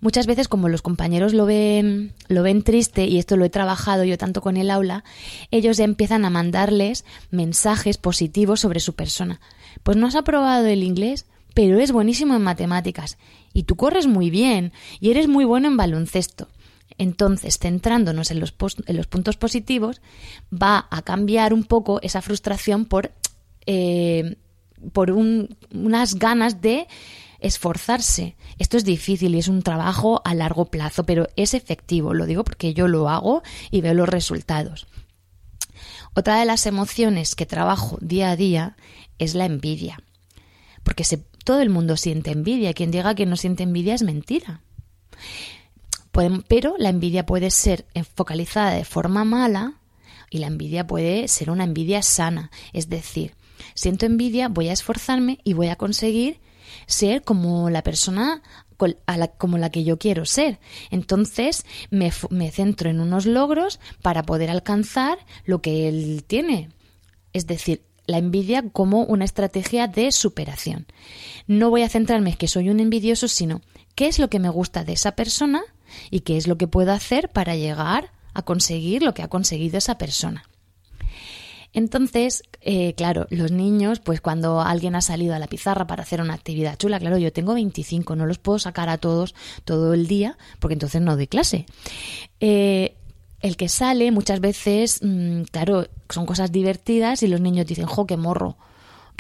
Muchas 0.01 0.27
veces, 0.27 0.49
como 0.49 0.69
los 0.69 0.83
compañeros 0.83 1.33
lo 1.33 1.47
ven, 1.47 2.13
lo 2.27 2.43
ven 2.43 2.65
triste, 2.65 3.07
y 3.07 3.19
esto 3.19 3.37
lo 3.37 3.45
he 3.45 3.51
trabajado 3.51 4.03
yo 4.03 4.19
tanto 4.19 4.41
con 4.41 4.57
el 4.57 4.69
aula, 4.69 5.05
ellos 5.53 5.79
empiezan 5.79 6.25
a 6.25 6.31
mandarles 6.31 7.05
mensajes 7.31 7.99
positivos 7.99 8.59
sobre 8.59 8.81
su 8.81 8.95
persona. 8.95 9.41
Pues 9.85 9.97
no 9.97 10.09
has 10.09 10.17
aprobado 10.17 10.67
el 10.67 10.83
inglés, 10.83 11.27
pero 11.55 11.79
es 11.79 11.93
buenísimo 11.93 12.35
en 12.35 12.43
matemáticas, 12.43 13.17
y 13.53 13.63
tú 13.63 13.77
corres 13.77 14.09
muy 14.09 14.29
bien, 14.29 14.73
y 14.99 15.11
eres 15.11 15.29
muy 15.29 15.45
bueno 15.45 15.69
en 15.69 15.77
baloncesto. 15.77 16.49
Entonces, 16.99 17.59
centrándonos 17.59 18.31
en 18.31 18.41
los, 18.41 18.55
en 18.87 18.97
los 18.97 19.07
puntos 19.07 19.37
positivos, 19.37 20.01
va 20.53 20.87
a 20.91 21.03
cambiar 21.03 21.55
un 21.55 21.65
poco 21.65 22.01
esa 22.03 22.23
frustración 22.23 22.85
por, 22.85 23.13
eh, 23.67 24.37
por 24.93 25.11
unas 25.11 26.15
ganas 26.15 26.61
de 26.61 26.87
esforzarse. 27.41 28.37
Esto 28.59 28.77
es 28.77 28.85
difícil 28.85 29.35
y 29.35 29.39
es 29.39 29.49
un 29.49 29.63
trabajo 29.63 30.23
a 30.25 30.35
largo 30.35 30.67
plazo, 30.67 31.05
pero 31.05 31.29
es 31.37 31.55
efectivo. 31.55 32.15
Lo 32.15 32.27
digo 32.27 32.45
porque 32.45 32.75
yo 32.75 32.89
lo 32.89 33.09
hago 33.09 33.43
y 33.71 33.81
veo 33.81 33.95
los 33.95 34.09
resultados. 34.09 34.87
Otra 36.15 36.39
de 36.39 36.45
las 36.45 36.67
emociones 36.67 37.35
que 37.35 37.47
trabajo 37.47 37.99
día 38.01 38.31
a 38.31 38.37
día 38.37 38.77
es 39.19 39.35
la 39.35 39.47
envidia. 39.47 40.01
Porque 40.83 41.05
todo 41.45 41.61
el 41.61 41.71
mundo 41.71 41.97
siente 41.97 42.31
envidia. 42.31 42.75
Quien 42.75 42.91
diga 42.91 43.15
que 43.15 43.27
no 43.27 43.37
siente 43.37 43.63
envidia 43.63 43.95
es 43.95 44.03
mentira 44.03 44.63
pero 46.49 46.75
la 46.79 46.91
envidia 46.91 47.27
puede 47.27 47.51
ser 47.51 47.87
focalizada 48.15 48.73
de 48.73 48.85
forma 48.85 49.25
mala 49.25 49.75
y 50.31 50.39
la 50.39 50.47
envidia 50.47 50.87
puede 50.87 51.29
ser 51.29 51.51
una 51.51 51.65
envidia 51.65 52.03
sana. 52.03 52.51
Es 52.73 52.89
decir, 52.89 53.35
siento 53.75 54.07
envidia, 54.07 54.49
voy 54.49 54.69
a 54.69 54.73
esforzarme 54.73 55.39
y 55.45 55.55
voy 55.55 55.69
a 55.69 55.77
conseguir 55.77 56.41
ser 56.87 57.23
como 57.23 57.71
la 57.71 57.83
persona 57.83 58.43
como 59.39 59.59
la 59.59 59.71
que 59.71 59.85
yo 59.85 59.99
quiero 59.99 60.25
ser. 60.25 60.59
Entonces 60.91 61.65
me, 61.91 62.11
me 62.31 62.51
centro 62.51 62.91
en 62.91 63.01
unos 63.01 63.27
logros 63.27 63.79
para 64.03 64.25
poder 64.25 64.51
alcanzar 64.51 65.19
lo 65.45 65.63
que 65.63 65.89
él 65.89 66.25
tiene. 66.27 66.71
Es 67.33 67.47
decir, 67.47 67.85
la 68.07 68.19
envidia 68.19 68.65
como 68.73 69.05
una 69.05 69.25
estrategia 69.25 69.87
de 69.87 70.11
superación. 70.11 70.87
No 71.47 71.71
voy 71.71 71.83
a 71.83 71.89
centrarme 71.89 72.31
en 72.31 72.37
que 72.37 72.49
soy 72.49 72.71
un 72.71 72.81
envidioso, 72.81 73.29
sino 73.29 73.61
qué 73.95 74.09
es 74.09 74.19
lo 74.19 74.29
que 74.29 74.41
me 74.41 74.49
gusta 74.49 74.85
de 74.85 74.95
esa 74.95 75.13
persona 75.13 75.63
y 76.11 76.21
qué 76.21 76.37
es 76.37 76.47
lo 76.47 76.57
que 76.57 76.69
puedo 76.69 76.93
hacer 76.93 77.29
para 77.29 77.57
llegar 77.57 78.11
a 78.35 78.43
conseguir 78.43 79.03
lo 79.03 79.15
que 79.15 79.23
ha 79.23 79.29
conseguido 79.29 79.79
esa 79.79 79.99
persona. 79.99 80.45
Entonces, 81.75 82.43
eh, 82.61 82.93
claro, 82.95 83.27
los 83.31 83.51
niños, 83.51 84.01
pues 84.01 84.21
cuando 84.21 84.61
alguien 84.61 84.95
ha 84.95 85.01
salido 85.01 85.35
a 85.35 85.39
la 85.39 85.47
pizarra 85.47 85.87
para 85.87 86.03
hacer 86.03 86.21
una 86.21 86.35
actividad 86.35 86.77
chula, 86.77 87.01
claro, 87.01 87.17
yo 87.17 87.33
tengo 87.33 87.55
25, 87.55 88.15
no 88.15 88.27
los 88.27 88.39
puedo 88.39 88.59
sacar 88.59 88.91
a 88.91 88.99
todos 88.99 89.35
todo 89.65 89.95
el 89.95 90.07
día, 90.07 90.37
porque 90.59 90.75
entonces 90.75 91.01
no 91.01 91.17
doy 91.17 91.27
clase. 91.27 91.65
Eh, 92.41 92.95
el 93.41 93.57
que 93.57 93.69
sale 93.69 94.13
muchas 94.13 94.41
veces, 94.41 95.01
mm, 95.03 95.43
claro, 95.45 95.87
son 96.11 96.27
cosas 96.27 96.53
divertidas 96.53 97.23
y 97.23 97.27
los 97.27 97.41
niños 97.41 97.67
dicen, 97.67 97.87
jo, 97.87 98.07
qué 98.07 98.19
morro, 98.19 98.57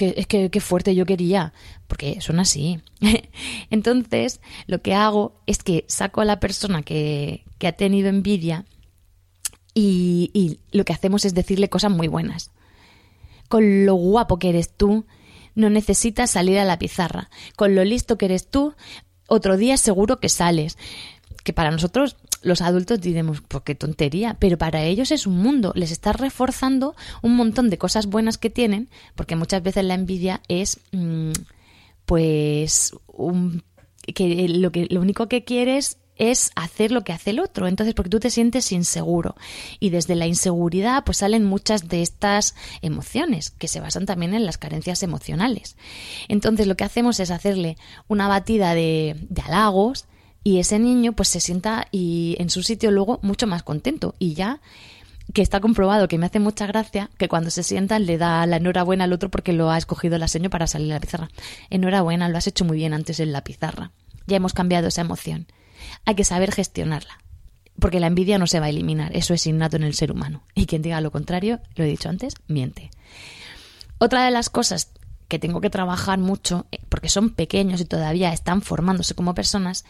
que 0.02 0.14
es 0.16 0.26
que 0.26 0.50
qué 0.50 0.60
fuerte 0.60 0.96
yo 0.96 1.06
quería, 1.06 1.52
porque 1.86 2.20
son 2.20 2.40
así. 2.40 2.80
Entonces, 3.70 4.40
lo 4.66 4.82
que 4.82 4.94
hago 4.94 5.40
es 5.46 5.62
que 5.62 5.84
saco 5.86 6.20
a 6.20 6.24
la 6.24 6.40
persona 6.40 6.82
que, 6.82 7.44
que 7.58 7.68
ha 7.68 7.72
tenido 7.72 8.08
envidia 8.08 8.64
y, 9.74 10.30
y 10.34 10.58
lo 10.76 10.84
que 10.84 10.92
hacemos 10.92 11.24
es 11.24 11.34
decirle 11.34 11.68
cosas 11.68 11.92
muy 11.92 12.08
buenas. 12.08 12.50
Con 13.48 13.86
lo 13.86 13.94
guapo 13.94 14.40
que 14.40 14.48
eres 14.48 14.76
tú, 14.76 15.06
no 15.54 15.70
necesitas 15.70 16.32
salir 16.32 16.58
a 16.58 16.64
la 16.64 16.80
pizarra. 16.80 17.30
Con 17.54 17.76
lo 17.76 17.84
listo 17.84 18.18
que 18.18 18.24
eres 18.24 18.48
tú, 18.48 18.74
otro 19.28 19.56
día 19.56 19.76
seguro 19.76 20.18
que 20.18 20.28
sales. 20.28 20.78
Que 21.44 21.52
para 21.52 21.70
nosotros 21.70 22.16
los 22.42 22.60
adultos 22.60 23.00
diremos, 23.00 23.42
pues 23.46 23.64
qué 23.64 23.74
tontería, 23.74 24.36
pero 24.38 24.58
para 24.58 24.82
ellos 24.82 25.10
es 25.10 25.26
un 25.26 25.38
mundo, 25.38 25.72
les 25.74 25.90
está 25.90 26.12
reforzando 26.12 26.94
un 27.22 27.36
montón 27.36 27.70
de 27.70 27.78
cosas 27.78 28.06
buenas 28.06 28.38
que 28.38 28.50
tienen, 28.50 28.88
porque 29.14 29.36
muchas 29.36 29.62
veces 29.62 29.84
la 29.84 29.94
envidia 29.94 30.40
es, 30.48 30.80
mm, 30.92 31.32
pues, 32.06 32.92
que 34.14 34.48
lo, 34.48 34.72
que 34.72 34.86
lo 34.90 35.00
único 35.00 35.28
que 35.28 35.44
quieres 35.44 35.98
es 36.16 36.50
hacer 36.54 36.92
lo 36.92 37.02
que 37.02 37.12
hace 37.12 37.30
el 37.30 37.40
otro. 37.40 37.66
Entonces, 37.66 37.94
porque 37.94 38.10
tú 38.10 38.20
te 38.20 38.30
sientes 38.30 38.70
inseguro. 38.70 39.34
Y 39.80 39.90
desde 39.90 40.14
la 40.14 40.26
inseguridad, 40.26 41.04
pues 41.04 41.18
salen 41.18 41.44
muchas 41.44 41.88
de 41.88 42.02
estas 42.02 42.54
emociones, 42.82 43.50
que 43.50 43.68
se 43.68 43.80
basan 43.80 44.06
también 44.06 44.34
en 44.34 44.44
las 44.44 44.58
carencias 44.58 45.02
emocionales. 45.02 45.76
Entonces, 46.28 46.66
lo 46.66 46.76
que 46.76 46.84
hacemos 46.84 47.18
es 47.18 47.30
hacerle 47.30 47.76
una 48.08 48.28
batida 48.28 48.74
de, 48.74 49.16
de 49.28 49.42
halagos, 49.42 50.06
y 50.44 50.58
ese 50.58 50.78
niño 50.78 51.12
pues 51.12 51.28
se 51.28 51.40
sienta 51.40 51.86
y 51.90 52.36
en 52.38 52.50
su 52.50 52.62
sitio 52.62 52.90
luego 52.90 53.20
mucho 53.22 53.46
más 53.46 53.62
contento 53.62 54.14
y 54.18 54.34
ya 54.34 54.60
que 55.32 55.42
está 55.42 55.60
comprobado 55.60 56.08
que 56.08 56.18
me 56.18 56.26
hace 56.26 56.40
mucha 56.40 56.66
gracia 56.66 57.10
que 57.16 57.28
cuando 57.28 57.50
se 57.50 57.62
sientan 57.62 58.06
le 58.06 58.18
da 58.18 58.44
la 58.46 58.56
enhorabuena 58.56 59.04
al 59.04 59.12
otro 59.12 59.30
porque 59.30 59.52
lo 59.52 59.70
ha 59.70 59.78
escogido 59.78 60.18
la 60.18 60.28
seño 60.28 60.50
para 60.50 60.66
salir 60.66 60.92
a 60.92 60.96
la 60.96 61.00
pizarra. 61.00 61.30
Enhorabuena, 61.70 62.28
lo 62.28 62.38
has 62.38 62.46
hecho 62.46 62.64
muy 62.64 62.76
bien 62.76 62.92
antes 62.92 63.20
en 63.20 63.32
la 63.32 63.44
pizarra. 63.44 63.92
Ya 64.26 64.36
hemos 64.36 64.52
cambiado 64.52 64.88
esa 64.88 65.00
emoción. 65.00 65.46
Hay 66.04 66.16
que 66.16 66.24
saber 66.24 66.52
gestionarla. 66.52 67.18
Porque 67.78 68.00
la 68.00 68.08
envidia 68.08 68.38
no 68.38 68.46
se 68.46 68.60
va 68.60 68.66
a 68.66 68.68
eliminar, 68.68 69.16
eso 69.16 69.32
es 69.32 69.46
innato 69.46 69.76
en 69.76 69.82
el 69.84 69.94
ser 69.94 70.12
humano. 70.12 70.42
Y 70.54 70.66
quien 70.66 70.82
diga 70.82 71.00
lo 71.00 71.10
contrario, 71.10 71.60
lo 71.74 71.84
he 71.84 71.88
dicho 71.88 72.10
antes, 72.10 72.34
miente. 72.46 72.90
Otra 73.98 74.24
de 74.24 74.30
las 74.30 74.50
cosas 74.50 74.90
que 75.32 75.38
tengo 75.38 75.62
que 75.62 75.70
trabajar 75.70 76.18
mucho, 76.18 76.66
eh, 76.72 76.78
porque 76.90 77.08
son 77.08 77.30
pequeños 77.30 77.80
y 77.80 77.86
todavía 77.86 78.34
están 78.34 78.60
formándose 78.60 79.14
como 79.14 79.34
personas, 79.34 79.86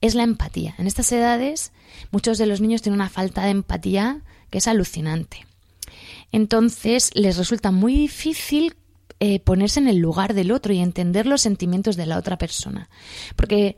es 0.00 0.14
la 0.14 0.22
empatía. 0.22 0.74
En 0.78 0.86
estas 0.86 1.12
edades, 1.12 1.72
muchos 2.10 2.38
de 2.38 2.46
los 2.46 2.62
niños 2.62 2.80
tienen 2.80 2.98
una 2.98 3.10
falta 3.10 3.44
de 3.44 3.50
empatía 3.50 4.22
que 4.48 4.56
es 4.56 4.66
alucinante. 4.66 5.44
Entonces, 6.32 7.10
les 7.12 7.36
resulta 7.36 7.72
muy 7.72 7.94
difícil 7.94 8.74
eh, 9.20 9.38
ponerse 9.40 9.80
en 9.80 9.88
el 9.88 9.98
lugar 9.98 10.32
del 10.32 10.50
otro 10.50 10.72
y 10.72 10.78
entender 10.78 11.26
los 11.26 11.42
sentimientos 11.42 11.96
de 11.96 12.06
la 12.06 12.16
otra 12.16 12.38
persona. 12.38 12.88
Porque 13.36 13.76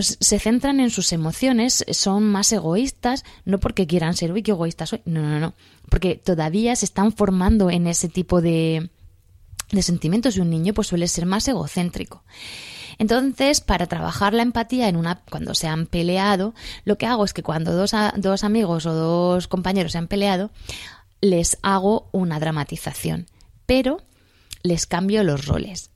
se 0.00 0.38
centran 0.38 0.80
en 0.80 0.88
sus 0.88 1.12
emociones, 1.12 1.84
son 1.90 2.24
más 2.24 2.50
egoístas, 2.50 3.26
no 3.44 3.60
porque 3.60 3.86
quieran 3.86 4.16
ser, 4.16 4.32
uy, 4.32 4.42
qué 4.42 4.52
egoísta 4.52 4.86
soy, 4.86 5.02
no, 5.04 5.20
no, 5.20 5.38
no, 5.38 5.52
porque 5.90 6.14
todavía 6.14 6.74
se 6.76 6.86
están 6.86 7.12
formando 7.12 7.70
en 7.70 7.86
ese 7.86 8.08
tipo 8.08 8.40
de, 8.40 8.88
de 9.70 9.82
sentimientos 9.82 10.34
de 10.34 10.42
un 10.42 10.50
niño 10.50 10.74
pues 10.74 10.88
suele 10.88 11.08
ser 11.08 11.26
más 11.26 11.46
egocéntrico. 11.48 12.24
Entonces, 12.98 13.60
para 13.60 13.86
trabajar 13.86 14.32
la 14.32 14.42
empatía 14.42 14.88
en 14.88 14.96
una 14.96 15.22
cuando 15.30 15.54
se 15.54 15.66
han 15.66 15.86
peleado, 15.86 16.54
lo 16.84 16.96
que 16.96 17.06
hago 17.06 17.24
es 17.24 17.34
que 17.34 17.42
cuando 17.42 17.72
dos, 17.72 17.92
dos 18.16 18.44
amigos 18.44 18.86
o 18.86 18.94
dos 18.94 19.48
compañeros 19.48 19.92
se 19.92 19.98
han 19.98 20.08
peleado, 20.08 20.50
les 21.20 21.58
hago 21.62 22.08
una 22.12 22.40
dramatización, 22.40 23.26
pero 23.66 24.00
les 24.62 24.86
cambio 24.86 25.24
los 25.24 25.46
roles 25.46 25.90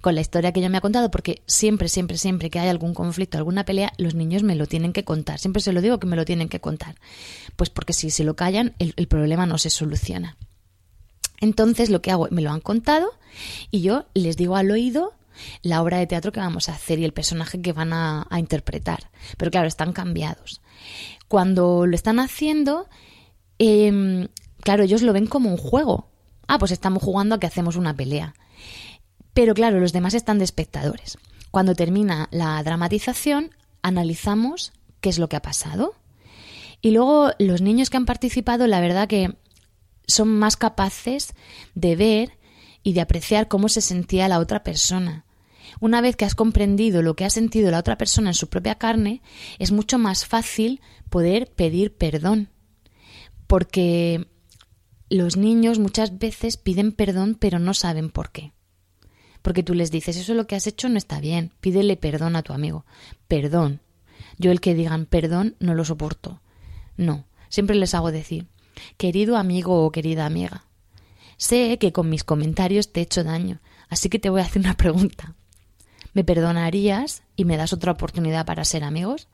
con 0.00 0.14
la 0.14 0.22
historia 0.22 0.52
que 0.52 0.62
yo 0.62 0.70
me 0.70 0.78
ha 0.78 0.80
contado, 0.80 1.10
porque 1.10 1.42
siempre, 1.46 1.88
siempre, 1.88 2.16
siempre 2.16 2.48
que 2.48 2.58
hay 2.58 2.68
algún 2.68 2.94
conflicto, 2.94 3.36
alguna 3.36 3.66
pelea, 3.66 3.92
los 3.98 4.14
niños 4.14 4.42
me 4.42 4.54
lo 4.54 4.66
tienen 4.66 4.94
que 4.94 5.04
contar. 5.04 5.38
Siempre 5.38 5.60
se 5.60 5.72
lo 5.72 5.82
digo 5.82 6.00
que 6.00 6.06
me 6.06 6.16
lo 6.16 6.24
tienen 6.24 6.48
que 6.48 6.60
contar. 6.60 6.94
Pues 7.56 7.68
porque 7.68 7.92
si 7.92 8.10
se 8.10 8.24
lo 8.24 8.34
callan, 8.34 8.74
el 8.78 9.08
problema 9.08 9.44
no 9.44 9.58
se 9.58 9.68
soluciona. 9.68 10.38
Entonces 11.40 11.90
lo 11.90 12.02
que 12.02 12.10
hago, 12.10 12.28
me 12.30 12.42
lo 12.42 12.50
han 12.50 12.60
contado 12.60 13.10
y 13.70 13.80
yo 13.80 14.06
les 14.14 14.36
digo 14.36 14.56
al 14.56 14.70
oído 14.70 15.14
la 15.62 15.82
obra 15.82 15.98
de 15.98 16.06
teatro 16.06 16.32
que 16.32 16.40
vamos 16.40 16.68
a 16.68 16.74
hacer 16.74 16.98
y 16.98 17.04
el 17.04 17.12
personaje 17.12 17.60
que 17.60 17.72
van 17.72 17.92
a, 17.92 18.26
interpretar. 18.36 19.10
Pero 19.36 19.50
claro, 19.50 19.68
están 19.68 19.92
cambiados. 19.92 20.60
Cuando 21.28 21.86
lo 21.86 21.94
están 21.94 22.18
haciendo, 22.18 22.88
em, 23.58 24.28
claro, 24.60 24.84
ellos 24.84 25.02
lo 25.02 25.12
ven 25.12 25.26
como 25.26 25.50
un 25.50 25.56
juego. 25.56 26.10
Ah, 26.46 26.58
pues 26.58 26.72
estamos 26.72 27.02
jugando 27.02 27.34
a 27.34 27.40
que 27.40 27.46
hacemos 27.46 27.76
una 27.76 27.96
pelea. 27.96 28.34
Pero 29.32 29.54
claro, 29.54 29.80
los 29.80 29.92
demás 29.92 30.14
están 30.14 30.38
de 30.38 30.44
espectadores. 30.44 31.16
Cuando 31.50 31.74
termina 31.74 32.28
la 32.32 32.62
dramatización, 32.62 33.54
analizamos 33.82 34.72
qué 35.00 35.08
es 35.08 35.18
lo 35.18 35.28
que 35.28 35.36
ha 35.36 35.42
pasado. 35.42 35.94
Y 36.82 36.90
luego 36.90 37.30
los 37.38 37.60
niños 37.60 37.90
que 37.90 37.96
han 37.96 38.06
participado, 38.06 38.66
la 38.66 38.80
verdad 38.80 39.08
que 39.08 39.36
son 40.10 40.28
más 40.28 40.56
capaces 40.56 41.34
de 41.74 41.96
ver 41.96 42.38
y 42.82 42.92
de 42.92 43.00
apreciar 43.00 43.48
cómo 43.48 43.68
se 43.68 43.80
sentía 43.80 44.28
la 44.28 44.38
otra 44.38 44.62
persona. 44.62 45.24
Una 45.78 46.00
vez 46.00 46.16
que 46.16 46.24
has 46.24 46.34
comprendido 46.34 47.02
lo 47.02 47.14
que 47.14 47.24
ha 47.24 47.30
sentido 47.30 47.70
la 47.70 47.78
otra 47.78 47.96
persona 47.96 48.30
en 48.30 48.34
su 48.34 48.48
propia 48.48 48.76
carne, 48.76 49.22
es 49.58 49.70
mucho 49.70 49.98
más 49.98 50.26
fácil 50.26 50.80
poder 51.08 51.50
pedir 51.52 51.94
perdón. 51.94 52.48
Porque 53.46 54.26
los 55.08 55.36
niños 55.36 55.78
muchas 55.78 56.18
veces 56.18 56.56
piden 56.56 56.92
perdón 56.92 57.36
pero 57.38 57.58
no 57.58 57.74
saben 57.74 58.10
por 58.10 58.30
qué. 58.30 58.52
Porque 59.42 59.62
tú 59.62 59.74
les 59.74 59.90
dices, 59.90 60.16
eso 60.16 60.34
lo 60.34 60.46
que 60.46 60.56
has 60.56 60.66
hecho 60.66 60.88
no 60.88 60.98
está 60.98 61.20
bien, 61.20 61.52
pídele 61.60 61.96
perdón 61.96 62.36
a 62.36 62.42
tu 62.42 62.52
amigo. 62.52 62.84
Perdón. 63.28 63.80
Yo 64.38 64.50
el 64.50 64.60
que 64.60 64.74
digan 64.74 65.06
perdón 65.06 65.56
no 65.60 65.74
lo 65.74 65.84
soporto. 65.84 66.40
No, 66.96 67.24
siempre 67.48 67.76
les 67.76 67.94
hago 67.94 68.12
decir, 68.12 68.46
querido 68.96 69.36
amigo 69.36 69.84
o 69.84 69.92
querida 69.92 70.26
amiga, 70.26 70.64
sé 71.36 71.78
que 71.78 71.92
con 71.92 72.08
mis 72.08 72.24
comentarios 72.24 72.92
te 72.92 73.00
he 73.00 73.02
hecho 73.04 73.24
daño, 73.24 73.60
así 73.88 74.08
que 74.08 74.18
te 74.18 74.30
voy 74.30 74.40
a 74.40 74.44
hacer 74.44 74.60
una 74.60 74.76
pregunta. 74.76 75.34
¿Me 76.12 76.24
perdonarías 76.24 77.22
y 77.36 77.44
me 77.44 77.56
das 77.56 77.72
otra 77.72 77.92
oportunidad 77.92 78.44
para 78.44 78.64
ser 78.64 78.84
amigos? 78.84 79.28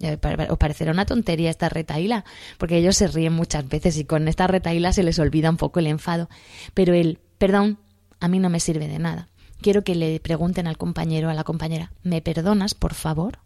Os 0.00 0.58
parecerá 0.58 0.92
una 0.92 1.06
tontería 1.06 1.50
esta 1.50 1.68
retaíla, 1.68 2.24
porque 2.56 2.76
ellos 2.76 2.96
se 2.96 3.08
ríen 3.08 3.32
muchas 3.32 3.68
veces 3.68 3.96
y 3.96 4.04
con 4.04 4.28
esta 4.28 4.46
retaíla 4.46 4.92
se 4.92 5.02
les 5.02 5.18
olvida 5.18 5.50
un 5.50 5.56
poco 5.56 5.80
el 5.80 5.88
enfado. 5.88 6.28
Pero 6.74 6.94
el 6.94 7.18
perdón 7.38 7.78
a 8.20 8.28
mí 8.28 8.38
no 8.38 8.50
me 8.50 8.60
sirve 8.60 8.88
de 8.88 8.98
nada. 8.98 9.28
Quiero 9.60 9.82
que 9.82 9.96
le 9.96 10.20
pregunten 10.20 10.68
al 10.68 10.78
compañero 10.78 11.28
o 11.28 11.30
a 11.30 11.34
la 11.34 11.44
compañera, 11.44 11.92
¿me 12.02 12.22
perdonas, 12.22 12.74
por 12.74 12.94
favor? 12.94 13.40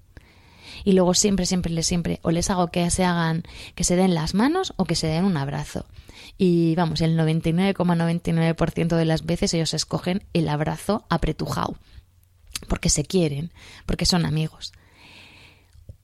Y 0.84 0.92
luego 0.92 1.14
siempre, 1.14 1.46
siempre, 1.46 1.82
siempre, 1.82 2.20
o 2.22 2.30
les 2.30 2.50
hago 2.50 2.68
que 2.68 2.90
se 2.90 3.04
hagan, 3.04 3.42
que 3.74 3.84
se 3.84 3.96
den 3.96 4.14
las 4.14 4.34
manos 4.34 4.74
o 4.76 4.84
que 4.84 4.96
se 4.96 5.06
den 5.06 5.24
un 5.24 5.36
abrazo. 5.36 5.86
Y 6.38 6.74
vamos, 6.74 7.00
el 7.00 7.18
99,99% 7.18 8.96
de 8.96 9.04
las 9.04 9.24
veces 9.24 9.54
ellos 9.54 9.74
escogen 9.74 10.24
el 10.32 10.48
abrazo 10.48 11.04
apretujado, 11.08 11.76
porque 12.68 12.88
se 12.88 13.04
quieren, 13.04 13.52
porque 13.86 14.06
son 14.06 14.24
amigos. 14.24 14.72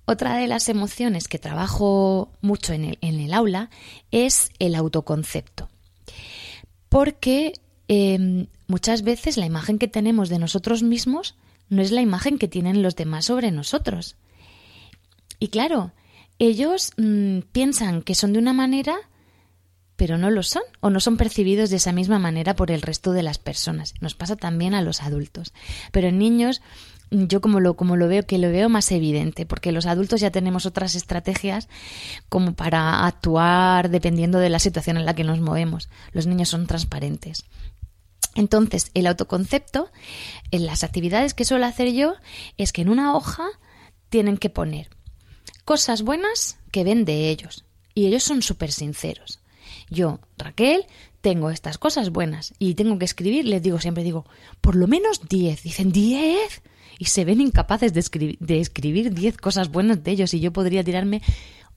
Otra 0.04 0.36
de 0.36 0.46
las 0.46 0.68
emociones 0.70 1.28
que 1.28 1.38
trabajo 1.38 2.32
mucho 2.40 2.72
en 2.72 2.84
el, 2.84 2.98
en 3.02 3.20
el 3.20 3.34
aula 3.34 3.68
es 4.10 4.50
el 4.58 4.74
autoconcepto. 4.74 5.68
Porque 6.88 7.52
em, 7.88 8.46
muchas 8.66 9.02
veces 9.02 9.36
la 9.36 9.44
imagen 9.44 9.78
que 9.78 9.86
tenemos 9.86 10.30
de 10.30 10.38
nosotros 10.38 10.82
mismos 10.82 11.34
no 11.68 11.82
es 11.82 11.90
la 11.90 12.00
imagen 12.00 12.38
que 12.38 12.48
tienen 12.48 12.82
los 12.82 12.96
demás 12.96 13.26
sobre 13.26 13.50
nosotros. 13.50 14.16
Y 15.38 15.48
claro, 15.48 15.92
ellos 16.38 16.92
mm, 16.96 17.40
piensan 17.52 18.02
que 18.02 18.14
son 18.14 18.32
de 18.32 18.38
una 18.38 18.52
manera, 18.52 18.96
pero 19.96 20.18
no 20.18 20.30
lo 20.30 20.42
son, 20.42 20.62
o 20.80 20.90
no 20.90 21.00
son 21.00 21.16
percibidos 21.16 21.70
de 21.70 21.76
esa 21.76 21.92
misma 21.92 22.18
manera 22.18 22.54
por 22.54 22.70
el 22.70 22.82
resto 22.82 23.12
de 23.12 23.22
las 23.22 23.38
personas. 23.38 23.94
Nos 24.00 24.14
pasa 24.14 24.36
también 24.36 24.74
a 24.74 24.82
los 24.82 25.02
adultos. 25.02 25.52
Pero 25.92 26.08
en 26.08 26.18
niños 26.18 26.60
yo 27.10 27.40
como 27.40 27.60
lo, 27.60 27.74
como 27.74 27.96
lo 27.96 28.08
veo, 28.08 28.24
que 28.24 28.38
lo 28.38 28.50
veo 28.50 28.68
más 28.68 28.92
evidente, 28.92 29.46
porque 29.46 29.72
los 29.72 29.86
adultos 29.86 30.20
ya 30.20 30.30
tenemos 30.30 30.66
otras 30.66 30.94
estrategias 30.94 31.68
como 32.28 32.54
para 32.54 33.06
actuar 33.06 33.88
dependiendo 33.90 34.38
de 34.38 34.50
la 34.50 34.58
situación 34.58 34.98
en 34.98 35.06
la 35.06 35.14
que 35.14 35.24
nos 35.24 35.40
movemos. 35.40 35.88
Los 36.12 36.26
niños 36.26 36.50
son 36.50 36.66
transparentes. 36.66 37.44
Entonces, 38.34 38.90
el 38.94 39.06
autoconcepto, 39.06 39.90
en 40.50 40.66
las 40.66 40.84
actividades 40.84 41.34
que 41.34 41.44
suelo 41.44 41.66
hacer 41.66 41.92
yo, 41.92 42.14
es 42.56 42.72
que 42.72 42.82
en 42.82 42.90
una 42.90 43.16
hoja 43.16 43.46
tienen 44.10 44.36
que 44.36 44.50
poner 44.50 44.88
cosas 45.68 46.00
buenas 46.00 46.56
que 46.70 46.82
ven 46.82 47.04
de 47.04 47.28
ellos. 47.28 47.66
Y 47.94 48.06
ellos 48.06 48.24
son 48.24 48.40
súper 48.40 48.72
sinceros. 48.72 49.40
Yo, 49.90 50.18
Raquel, 50.38 50.86
tengo 51.20 51.50
estas 51.50 51.76
cosas 51.76 52.08
buenas 52.08 52.54
y 52.58 52.72
tengo 52.72 52.98
que 52.98 53.04
escribir, 53.04 53.44
les 53.44 53.62
digo, 53.62 53.78
siempre 53.78 54.02
digo, 54.02 54.24
por 54.62 54.76
lo 54.76 54.86
menos 54.86 55.28
10. 55.28 55.62
Dicen, 55.62 55.92
¿10? 55.92 56.38
y 56.98 57.04
se 57.04 57.26
ven 57.26 57.42
incapaces 57.42 57.92
de, 57.92 58.00
escribir, 58.60 59.12
diez 59.12 59.36
cosas 59.36 59.70
buenas 59.70 60.02
de 60.02 60.10
ellos 60.10 60.32
y 60.32 60.40
yo 60.40 60.54
podría 60.54 60.82
tirarme 60.82 61.20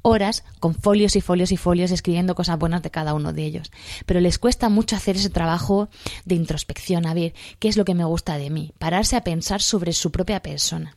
horas 0.03 0.45
con 0.61 0.73
folios 0.73 1.17
y 1.17 1.21
folios 1.21 1.51
y 1.51 1.57
folios 1.57 1.91
escribiendo 1.91 2.33
cosas 2.33 2.57
buenas 2.57 2.83
de 2.83 2.91
cada 2.91 3.13
uno 3.13 3.33
de 3.33 3.43
ellos. 3.43 3.71
Pero 4.05 4.21
les 4.21 4.39
cuesta 4.39 4.69
mucho 4.69 4.95
hacer 4.95 5.17
ese 5.17 5.29
trabajo 5.29 5.89
de 6.23 6.35
introspección, 6.35 7.05
a 7.05 7.13
ver 7.13 7.33
qué 7.59 7.67
es 7.67 7.75
lo 7.75 7.83
que 7.83 7.93
me 7.93 8.05
gusta 8.05 8.37
de 8.37 8.51
mí, 8.51 8.71
pararse 8.79 9.17
a 9.17 9.25
pensar 9.25 9.61
sobre 9.61 9.91
su 9.91 10.13
propia 10.13 10.41
persona. 10.41 10.95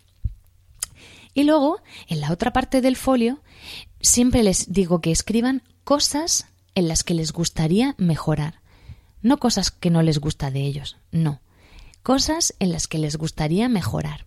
Y 1.34 1.44
luego, 1.44 1.80
en 2.08 2.20
la 2.20 2.32
otra 2.32 2.52
parte 2.52 2.80
del 2.80 2.96
folio, 2.96 3.40
siempre 4.00 4.42
les 4.42 4.72
digo 4.72 5.00
que 5.00 5.10
escriban 5.10 5.62
cosas 5.82 6.46
en 6.74 6.88
las 6.88 7.04
que 7.04 7.14
les 7.14 7.32
gustaría 7.32 7.94
mejorar. 7.98 8.60
No 9.20 9.38
cosas 9.38 9.70
que 9.70 9.90
no 9.90 10.02
les 10.02 10.18
gusta 10.18 10.50
de 10.50 10.60
ellos, 10.60 10.96
no 11.10 11.40
cosas 12.04 12.54
en 12.60 12.70
las 12.70 12.86
que 12.86 12.98
les 12.98 13.16
gustaría 13.16 13.68
mejorar. 13.68 14.26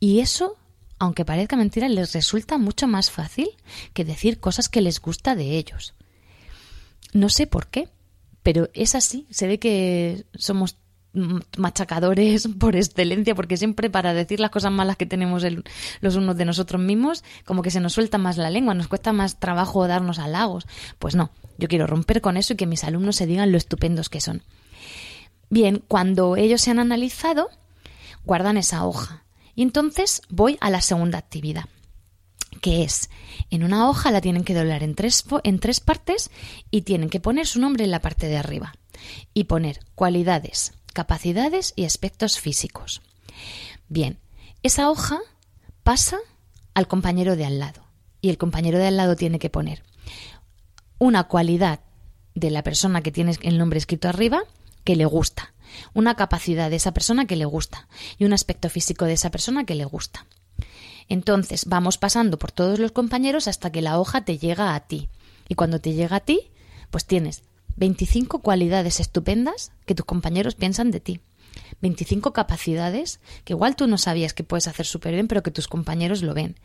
Y 0.00 0.20
eso, 0.20 0.56
aunque 0.98 1.24
parezca 1.24 1.56
mentira, 1.56 1.88
les 1.88 2.12
resulta 2.14 2.58
mucho 2.58 2.88
más 2.88 3.10
fácil 3.10 3.50
que 3.92 4.04
decir 4.04 4.40
cosas 4.40 4.68
que 4.68 4.80
les 4.80 5.00
gusta 5.00 5.36
de 5.36 5.58
ellos. 5.58 5.94
No 7.12 7.28
sé 7.28 7.46
por 7.46 7.68
qué, 7.68 7.90
pero 8.42 8.70
es 8.72 8.94
así. 8.94 9.26
Se 9.30 9.46
ve 9.46 9.58
que 9.58 10.24
somos 10.34 10.78
machacadores 11.56 12.48
por 12.58 12.76
excelencia, 12.76 13.34
porque 13.34 13.56
siempre 13.56 13.90
para 13.90 14.14
decir 14.14 14.40
las 14.40 14.50
cosas 14.50 14.72
malas 14.72 14.96
que 14.96 15.06
tenemos 15.06 15.44
los 16.00 16.16
unos 16.16 16.36
de 16.36 16.44
nosotros 16.44 16.80
mismos, 16.80 17.24
como 17.44 17.62
que 17.62 17.70
se 17.70 17.80
nos 17.80 17.92
suelta 17.92 18.18
más 18.18 18.36
la 18.36 18.50
lengua, 18.50 18.74
nos 18.74 18.88
cuesta 18.88 19.12
más 19.12 19.38
trabajo 19.38 19.86
darnos 19.86 20.18
halagos. 20.18 20.66
Pues 20.98 21.14
no, 21.14 21.30
yo 21.58 21.68
quiero 21.68 21.86
romper 21.86 22.20
con 22.20 22.36
eso 22.36 22.52
y 22.52 22.56
que 22.56 22.66
mis 22.66 22.84
alumnos 22.84 23.16
se 23.16 23.26
digan 23.26 23.52
lo 23.52 23.58
estupendos 23.58 24.08
que 24.08 24.20
son. 24.20 24.42
Bien, 25.50 25.84
cuando 25.86 26.36
ellos 26.36 26.60
se 26.60 26.70
han 26.70 26.78
analizado, 26.78 27.48
guardan 28.24 28.56
esa 28.56 28.84
hoja. 28.84 29.24
Y 29.54 29.62
entonces 29.62 30.22
voy 30.28 30.58
a 30.60 30.70
la 30.70 30.80
segunda 30.80 31.18
actividad, 31.18 31.66
que 32.60 32.82
es, 32.82 33.08
en 33.50 33.62
una 33.62 33.88
hoja 33.88 34.10
la 34.10 34.20
tienen 34.20 34.42
que 34.42 34.54
doblar 34.54 34.82
en 34.82 34.96
tres, 34.96 35.24
en 35.44 35.60
tres 35.60 35.78
partes 35.78 36.30
y 36.72 36.82
tienen 36.82 37.08
que 37.08 37.20
poner 37.20 37.46
su 37.46 37.60
nombre 37.60 37.84
en 37.84 37.92
la 37.92 38.00
parte 38.00 38.26
de 38.26 38.36
arriba. 38.36 38.74
Y 39.32 39.44
poner 39.44 39.80
cualidades, 39.94 40.72
capacidades 40.94 41.74
y 41.76 41.84
aspectos 41.84 42.40
físicos. 42.40 43.02
Bien, 43.88 44.18
esa 44.62 44.88
hoja 44.88 45.20
pasa 45.82 46.18
al 46.72 46.88
compañero 46.88 47.36
de 47.36 47.44
al 47.44 47.58
lado. 47.58 47.84
Y 48.22 48.30
el 48.30 48.38
compañero 48.38 48.78
de 48.78 48.86
al 48.86 48.96
lado 48.96 49.16
tiene 49.16 49.38
que 49.38 49.50
poner 49.50 49.82
una 50.98 51.24
cualidad 51.24 51.80
de 52.34 52.50
la 52.50 52.62
persona 52.62 53.02
que 53.02 53.12
tiene 53.12 53.36
el 53.42 53.58
nombre 53.58 53.78
escrito 53.78 54.08
arriba 54.08 54.42
que 54.84 54.96
le 54.96 55.04
gusta, 55.04 55.52
una 55.92 56.14
capacidad 56.14 56.70
de 56.70 56.76
esa 56.76 56.94
persona 56.94 57.26
que 57.26 57.36
le 57.36 57.44
gusta 57.44 57.88
y 58.16 58.24
un 58.24 58.32
aspecto 58.32 58.70
físico 58.70 59.04
de 59.04 59.12
esa 59.12 59.30
persona 59.30 59.64
que 59.64 59.74
le 59.74 59.84
gusta. 59.84 60.26
Entonces 61.08 61.66
vamos 61.66 61.98
pasando 61.98 62.38
por 62.38 62.52
todos 62.52 62.78
los 62.78 62.92
compañeros 62.92 63.48
hasta 63.48 63.70
que 63.70 63.82
la 63.82 63.98
hoja 63.98 64.24
te 64.24 64.38
llega 64.38 64.74
a 64.74 64.80
ti. 64.80 65.10
Y 65.48 65.54
cuando 65.54 65.80
te 65.80 65.92
llega 65.92 66.16
a 66.16 66.20
ti, 66.20 66.50
pues 66.90 67.04
tienes 67.04 67.42
25 67.76 68.40
cualidades 68.40 69.00
estupendas 69.00 69.72
que 69.86 69.94
tus 69.94 70.06
compañeros 70.06 70.54
piensan 70.54 70.90
de 70.90 71.00
ti. 71.00 71.20
25 71.80 72.32
capacidades 72.32 73.20
que 73.44 73.52
igual 73.52 73.76
tú 73.76 73.86
no 73.86 73.98
sabías 73.98 74.34
que 74.34 74.44
puedes 74.44 74.66
hacer 74.66 74.86
súper 74.86 75.14
bien, 75.14 75.28
pero 75.28 75.42
que 75.42 75.50
tus 75.50 75.68
compañeros 75.68 76.22
lo 76.22 76.34
ven. 76.34 76.56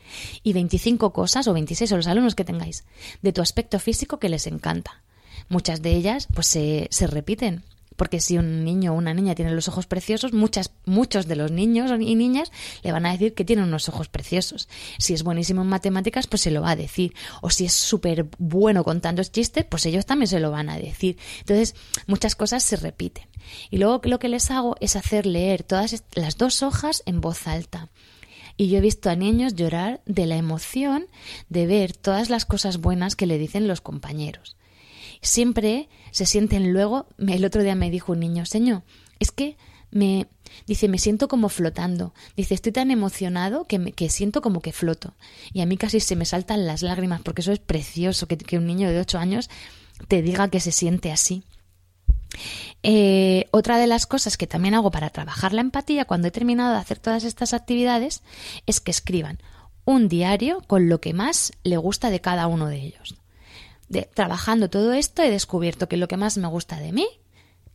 Y 0.43 0.53
25 0.53 1.13
cosas, 1.13 1.47
o 1.47 1.53
26, 1.53 1.91
o 1.91 1.97
los 1.97 2.07
alumnos 2.07 2.35
que 2.35 2.45
tengáis, 2.45 2.85
de 3.21 3.33
tu 3.33 3.41
aspecto 3.41 3.79
físico 3.79 4.19
que 4.19 4.29
les 4.29 4.47
encanta. 4.47 5.03
Muchas 5.47 5.81
de 5.81 5.91
ellas, 5.91 6.27
pues 6.33 6.47
se, 6.47 6.87
se 6.91 7.07
repiten 7.07 7.63
porque 7.99 8.21
si 8.21 8.37
un 8.37 8.63
niño 8.63 8.93
o 8.93 8.95
una 8.95 9.13
niña 9.13 9.35
tiene 9.35 9.51
los 9.51 9.67
ojos 9.67 9.85
preciosos, 9.85 10.31
muchas, 10.31 10.71
muchos 10.85 11.27
de 11.27 11.35
los 11.35 11.51
niños 11.51 11.91
y 11.99 12.15
niñas 12.15 12.49
le 12.81 12.93
van 12.93 13.05
a 13.05 13.11
decir 13.11 13.33
que 13.33 13.43
tiene 13.43 13.61
unos 13.61 13.89
ojos 13.89 14.07
preciosos. 14.07 14.69
Si 14.97 15.13
es 15.13 15.21
buenísimo 15.21 15.63
en 15.63 15.67
matemáticas, 15.67 16.25
pues 16.25 16.43
se 16.43 16.49
lo 16.49 16.61
va 16.61 16.71
a 16.71 16.75
decir. 16.77 17.13
O 17.41 17.49
si 17.49 17.65
es 17.65 17.73
súper 17.73 18.27
bueno 18.37 18.85
contando 18.85 19.21
chistes, 19.25 19.65
pues 19.65 19.85
ellos 19.85 20.05
también 20.05 20.29
se 20.29 20.39
lo 20.39 20.49
van 20.49 20.69
a 20.69 20.77
decir. 20.77 21.17
Entonces, 21.41 21.75
muchas 22.07 22.37
cosas 22.37 22.63
se 22.63 22.77
repiten. 22.77 23.25
Y 23.69 23.79
luego 23.79 23.99
lo 24.05 24.17
que 24.17 24.29
les 24.29 24.49
hago 24.49 24.77
es 24.79 24.95
hacer 24.95 25.25
leer 25.25 25.63
todas 25.63 26.01
las 26.15 26.37
dos 26.37 26.63
hojas 26.63 27.03
en 27.05 27.19
voz 27.19 27.47
alta. 27.47 27.89
Y 28.55 28.69
yo 28.69 28.77
he 28.77 28.81
visto 28.81 29.09
a 29.09 29.17
niños 29.17 29.55
llorar 29.55 30.01
de 30.05 30.25
la 30.25 30.37
emoción 30.37 31.07
de 31.49 31.67
ver 31.67 31.97
todas 31.97 32.29
las 32.29 32.45
cosas 32.45 32.77
buenas 32.77 33.17
que 33.17 33.25
le 33.25 33.37
dicen 33.37 33.67
los 33.67 33.81
compañeros 33.81 34.55
siempre 35.21 35.89
se 36.11 36.25
sienten 36.25 36.73
luego, 36.73 37.07
el 37.17 37.45
otro 37.45 37.63
día 37.63 37.75
me 37.75 37.91
dijo 37.91 38.13
un 38.13 38.19
niño, 38.19 38.45
señor, 38.45 38.83
es 39.19 39.31
que 39.31 39.57
me 39.91 40.27
dice, 40.67 40.87
me 40.87 40.97
siento 40.97 41.27
como 41.27 41.49
flotando. 41.49 42.13
Dice, 42.35 42.53
estoy 42.53 42.71
tan 42.71 42.91
emocionado 42.91 43.65
que, 43.65 43.79
me, 43.79 43.91
que 43.91 44.09
siento 44.09 44.41
como 44.41 44.61
que 44.61 44.71
floto. 44.71 45.13
Y 45.51 45.61
a 45.61 45.65
mí 45.65 45.77
casi 45.77 45.99
se 45.99 46.15
me 46.15 46.25
saltan 46.25 46.65
las 46.65 46.81
lágrimas 46.81 47.21
porque 47.21 47.41
eso 47.41 47.51
es 47.51 47.59
precioso, 47.59 48.27
que, 48.27 48.37
que 48.37 48.57
un 48.57 48.67
niño 48.67 48.89
de 48.89 48.99
ocho 48.99 49.17
años 49.17 49.49
te 50.07 50.21
diga 50.21 50.49
que 50.49 50.59
se 50.59 50.71
siente 50.71 51.11
así. 51.11 51.43
Eh, 52.83 53.47
otra 53.51 53.77
de 53.77 53.87
las 53.87 54.05
cosas 54.05 54.37
que 54.37 54.47
también 54.47 54.75
hago 54.75 54.91
para 54.91 55.09
trabajar 55.09 55.53
la 55.53 55.61
empatía 55.61 56.05
cuando 56.05 56.27
he 56.27 56.31
terminado 56.31 56.73
de 56.73 56.79
hacer 56.79 56.99
todas 56.99 57.23
estas 57.23 57.53
actividades 57.53 58.21
es 58.65 58.79
que 58.79 58.91
escriban 58.91 59.39
un 59.83 60.07
diario 60.07 60.61
con 60.67 60.87
lo 60.87 61.01
que 61.01 61.13
más 61.13 61.51
le 61.63 61.77
gusta 61.77 62.09
de 62.09 62.21
cada 62.21 62.47
uno 62.47 62.67
de 62.67 62.77
ellos. 62.77 63.18
Trabajando 64.13 64.69
todo 64.69 64.93
esto 64.93 65.23
he 65.23 65.29
descubierto 65.29 65.87
que 65.87 65.97
lo 65.97 66.07
que 66.07 66.17
más 66.17 66.37
me 66.37 66.47
gusta 66.47 66.79
de 66.79 66.91
mí 66.91 67.07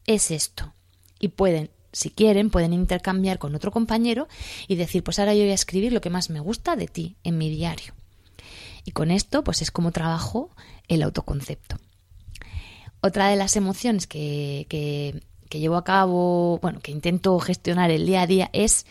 es 0.07 0.31
esto. 0.31 0.73
Y 1.19 1.29
pueden, 1.29 1.71
si 1.93 2.11
quieren, 2.11 2.51
pueden 2.51 2.73
intercambiar 2.73 3.39
con 3.39 3.55
otro 3.55 3.71
compañero 3.73 4.29
y 4.69 4.77
decir, 4.77 5.03
pues 5.03 5.19
ahora 5.19 5.35
yo 5.35 5.43
voy 5.43 5.51
a 5.51 5.55
escribir 5.55 5.93
lo 5.93 6.01
que 6.01 6.11
más 6.11 6.31
me 6.31 6.41
gusta 6.41 6.77
de 6.77 6.87
ti 6.87 7.17
en 7.25 7.39
mi 7.39 7.51
diario. 7.51 7.95
Y 8.85 8.93
con 8.93 9.11
esto, 9.11 9.43
pues 9.43 9.63
es 9.63 9.71
como 9.71 9.93
trabajo 9.93 10.51
el 10.89 11.03
autoconcepto. 11.03 11.79
Otra 13.01 13.29
de 13.29 13.37
las 13.37 13.57
emociones 13.57 14.07
que, 14.07 14.67
que, 14.69 15.23
que 15.49 15.61
llevo 15.61 15.77
a 15.77 15.85
cabo, 15.85 16.59
bueno, 16.61 16.81
que 16.81 16.93
intento 16.93 17.39
gestionar 17.39 17.91
el 17.91 18.07
día 18.07 18.23
a 18.23 18.27
día 18.27 18.51
es 18.53 18.87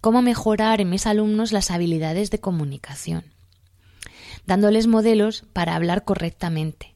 cómo 0.00 0.20
mejorar 0.20 0.80
en 0.80 0.90
mis 0.90 1.06
alumnos 1.06 1.52
las 1.52 1.70
habilidades 1.70 2.30
de 2.30 2.40
comunicación, 2.40 3.31
dándoles 4.46 4.86
modelos 4.86 5.44
para 5.52 5.74
hablar 5.74 6.04
correctamente. 6.04 6.94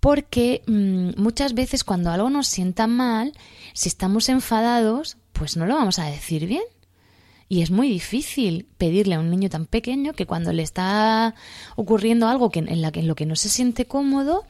Porque 0.00 0.62
mmm, 0.66 1.10
muchas 1.20 1.54
veces 1.54 1.84
cuando 1.84 2.10
algo 2.10 2.30
nos 2.30 2.46
sienta 2.46 2.86
mal, 2.86 3.32
si 3.72 3.88
estamos 3.88 4.28
enfadados, 4.28 5.16
pues 5.32 5.56
no 5.56 5.66
lo 5.66 5.74
vamos 5.74 5.98
a 5.98 6.06
decir 6.06 6.46
bien. 6.46 6.62
Y 7.48 7.62
es 7.62 7.70
muy 7.70 7.88
difícil 7.88 8.66
pedirle 8.76 9.14
a 9.14 9.20
un 9.20 9.30
niño 9.30 9.48
tan 9.48 9.66
pequeño 9.66 10.14
que 10.14 10.26
cuando 10.26 10.52
le 10.52 10.62
está 10.62 11.34
ocurriendo 11.76 12.26
algo 12.28 12.50
que 12.50 12.58
en, 12.58 12.82
la, 12.82 12.90
en 12.92 13.06
lo 13.06 13.14
que 13.14 13.26
no 13.26 13.36
se 13.36 13.48
siente 13.48 13.86
cómodo, 13.86 14.44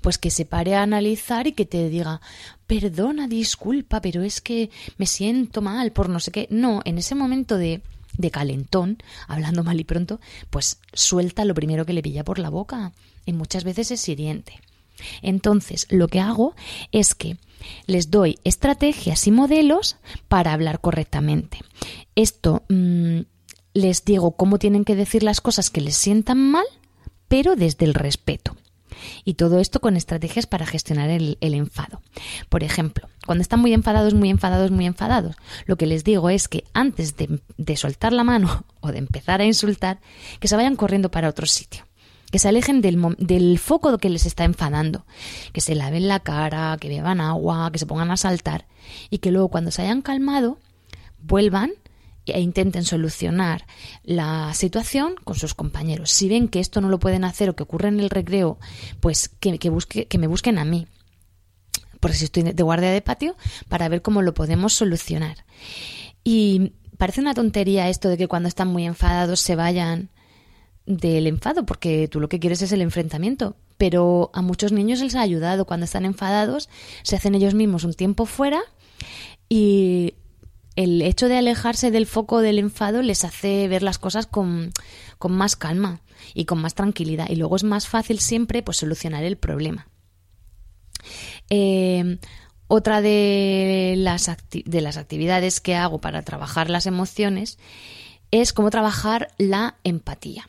pues 0.00 0.18
que 0.18 0.30
se 0.30 0.46
pare 0.46 0.74
a 0.74 0.82
analizar 0.82 1.46
y 1.46 1.52
que 1.52 1.66
te 1.66 1.88
diga, 1.88 2.20
perdona, 2.66 3.28
disculpa, 3.28 4.00
pero 4.00 4.22
es 4.22 4.40
que 4.40 4.70
me 4.98 5.06
siento 5.06 5.60
mal 5.60 5.92
por 5.92 6.08
no 6.08 6.18
sé 6.18 6.32
qué. 6.32 6.48
No, 6.50 6.80
en 6.84 6.98
ese 6.98 7.14
momento 7.14 7.56
de, 7.56 7.82
de 8.16 8.30
calentón, 8.30 8.98
hablando 9.28 9.64
mal 9.64 9.80
y 9.80 9.84
pronto, 9.84 10.20
pues 10.50 10.78
suelta 10.92 11.44
lo 11.44 11.54
primero 11.54 11.86
que 11.86 11.92
le 11.92 12.02
pilla 12.02 12.24
por 12.24 12.38
la 12.38 12.50
boca. 12.50 12.92
Y 13.26 13.32
muchas 13.32 13.64
veces 13.64 13.90
es 13.90 14.08
hiriente. 14.08 14.60
Entonces, 15.22 15.86
lo 15.90 16.08
que 16.08 16.20
hago 16.20 16.54
es 16.92 17.14
que 17.14 17.36
les 17.86 18.10
doy 18.10 18.38
estrategias 18.44 19.26
y 19.26 19.30
modelos 19.30 19.96
para 20.28 20.52
hablar 20.52 20.80
correctamente. 20.80 21.58
Esto 22.14 22.64
mmm, 22.68 23.20
les 23.74 24.04
digo 24.04 24.32
cómo 24.32 24.58
tienen 24.58 24.84
que 24.84 24.96
decir 24.96 25.22
las 25.22 25.40
cosas 25.40 25.70
que 25.70 25.80
les 25.80 25.96
sientan 25.96 26.38
mal, 26.38 26.66
pero 27.28 27.56
desde 27.56 27.84
el 27.84 27.94
respeto. 27.94 28.56
Y 29.24 29.34
todo 29.34 29.58
esto 29.60 29.80
con 29.80 29.96
estrategias 29.96 30.46
para 30.46 30.66
gestionar 30.66 31.10
el, 31.10 31.36
enfado. 31.40 32.00
Por 32.48 32.62
ejemplo, 32.64 33.08
cuando 33.26 33.42
están 33.42 33.60
muy 33.60 33.72
enfadados, 33.72 34.14
muy 34.14 34.30
enfadados, 34.30 34.70
muy 34.70 34.86
enfadados, 34.86 35.36
lo 35.66 35.76
que 35.76 35.86
les 35.86 36.04
digo 36.04 36.30
es 36.30 36.48
que 36.48 36.64
antes 36.72 37.16
de, 37.16 37.40
de 37.56 37.76
soltar 37.76 38.12
la 38.12 38.24
mano 38.24 38.64
o 38.80 38.92
de 38.92 38.98
empezar 38.98 39.40
a 39.40 39.46
insultar, 39.46 40.00
que 40.38 40.48
se 40.48 40.56
vayan 40.56 40.76
corriendo 40.76 41.10
para 41.10 41.28
otro 41.28 41.46
sitio 41.46 41.84
que 42.30 42.38
se 42.38 42.48
alejen 42.48 42.80
del, 42.80 43.16
del, 43.18 43.58
foco 43.58 43.98
que 43.98 44.08
les 44.08 44.24
está 44.24 44.44
enfadando, 44.44 45.04
que 45.52 45.60
se 45.60 45.74
laven 45.74 46.06
la 46.06 46.20
cara, 46.20 46.76
que 46.80 46.88
beban 46.88 47.20
agua, 47.20 47.70
que 47.72 47.80
se 47.80 47.86
pongan 47.86 48.12
a 48.12 48.16
saltar 48.16 48.66
y 49.10 49.18
que 49.18 49.32
luego 49.32 49.48
cuando 49.48 49.72
se 49.72 49.82
hayan 49.82 50.00
calmado 50.00 50.58
vuelvan 51.22 51.72
e 52.26 52.40
intenten 52.40 52.84
solucionar 52.84 53.66
la 54.04 54.52
situación 54.54 55.14
con 55.24 55.36
sus 55.36 55.54
compañeros. 55.54 56.10
Si 56.10 56.28
ven 56.28 56.48
que 56.48 56.60
esto 56.60 56.80
no 56.80 56.88
lo 56.88 57.00
pueden 57.00 57.24
hacer 57.24 57.50
o 57.50 57.56
que 57.56 57.62
ocurre 57.62 57.88
en 57.88 58.00
el 58.00 58.10
recreo, 58.10 58.58
pues 59.00 59.28
que, 59.28 59.58
que, 59.58 59.70
busque, 59.70 60.06
que 60.06 60.18
me 60.18 60.26
busquen 60.26 60.58
a 60.58 60.64
mí, 60.64 60.86
porque 62.00 62.16
si 62.16 62.24
estoy 62.24 62.42
de 62.42 62.62
guardia 62.62 62.90
de 62.90 63.02
patio, 63.02 63.36
para 63.68 63.88
ver 63.88 64.02
cómo 64.02 64.22
lo 64.22 64.34
podemos 64.34 64.72
solucionar. 64.72 65.44
Y 66.24 66.72
parece 66.98 67.20
una 67.20 67.34
tontería 67.34 67.88
esto 67.88 68.08
de 68.08 68.16
que 68.16 68.28
cuando 68.28 68.48
están 68.48 68.68
muy 68.68 68.84
enfadados 68.86 69.40
se 69.40 69.56
vayan 69.56 70.10
del 70.86 71.26
enfado, 71.26 71.64
porque 71.64 72.08
tú 72.08 72.20
lo 72.20 72.28
que 72.28 72.40
quieres 72.40 72.62
es 72.62 72.72
el 72.72 72.82
enfrentamiento. 72.82 73.56
Pero 73.78 74.30
a 74.34 74.42
muchos 74.42 74.72
niños 74.72 75.00
les 75.00 75.14
ha 75.14 75.22
ayudado. 75.22 75.64
Cuando 75.64 75.84
están 75.84 76.04
enfadados, 76.04 76.68
se 77.02 77.16
hacen 77.16 77.34
ellos 77.34 77.54
mismos 77.54 77.84
un 77.84 77.94
tiempo 77.94 78.26
fuera 78.26 78.60
y 79.48 80.14
el 80.82 81.02
hecho 81.02 81.28
de 81.28 81.36
alejarse 81.36 81.90
del 81.90 82.06
foco 82.06 82.40
del 82.40 82.58
enfado 82.58 83.02
les 83.02 83.24
hace 83.24 83.68
ver 83.68 83.82
las 83.82 83.98
cosas 83.98 84.26
con, 84.26 84.72
más 85.28 85.54
calma 85.54 86.00
y 86.32 86.46
con 86.46 86.58
más 86.58 86.74
tranquilidad. 86.74 87.28
Y 87.28 87.36
luego 87.36 87.56
es 87.56 87.64
más 87.64 87.86
fácil 87.86 88.18
siempre 88.18 88.62
pues, 88.62 88.78
solucionar 88.78 89.22
el 89.24 89.36
problema. 89.36 89.88
Eh, 91.50 92.18
otra 92.66 93.02
de 93.02 93.94
las, 93.98 94.30
de 94.50 94.80
las 94.80 94.96
actividades 94.96 95.60
que 95.60 95.74
hago 95.76 96.00
para 96.00 96.22
trabajar 96.22 96.70
las 96.70 96.86
emociones 96.86 97.58
es 98.30 98.54
cómo 98.54 98.70
trabajar 98.70 99.28
la 99.36 99.76
empatía. 99.84 100.48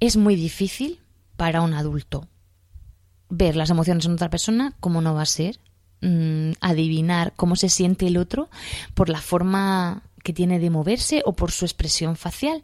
Es 0.00 0.16
muy 0.16 0.34
difícil 0.34 0.98
para 1.36 1.60
un 1.60 1.74
adulto 1.74 2.26
ver 3.28 3.54
las 3.54 3.70
emociones 3.70 4.06
en 4.06 4.12
otra 4.14 4.28
persona, 4.28 4.74
como 4.80 5.02
no 5.02 5.14
va 5.14 5.22
a 5.22 5.26
ser, 5.26 5.60
mmm, 6.00 6.52
adivinar 6.60 7.32
cómo 7.36 7.56
se 7.56 7.68
siente 7.68 8.06
el 8.06 8.16
otro 8.16 8.48
por 8.94 9.08
la 9.08 9.20
forma 9.20 10.02
que 10.22 10.32
tiene 10.32 10.58
de 10.58 10.70
moverse 10.70 11.22
o 11.24 11.32
por 11.32 11.50
su 11.50 11.64
expresión 11.64 12.16
facial. 12.16 12.62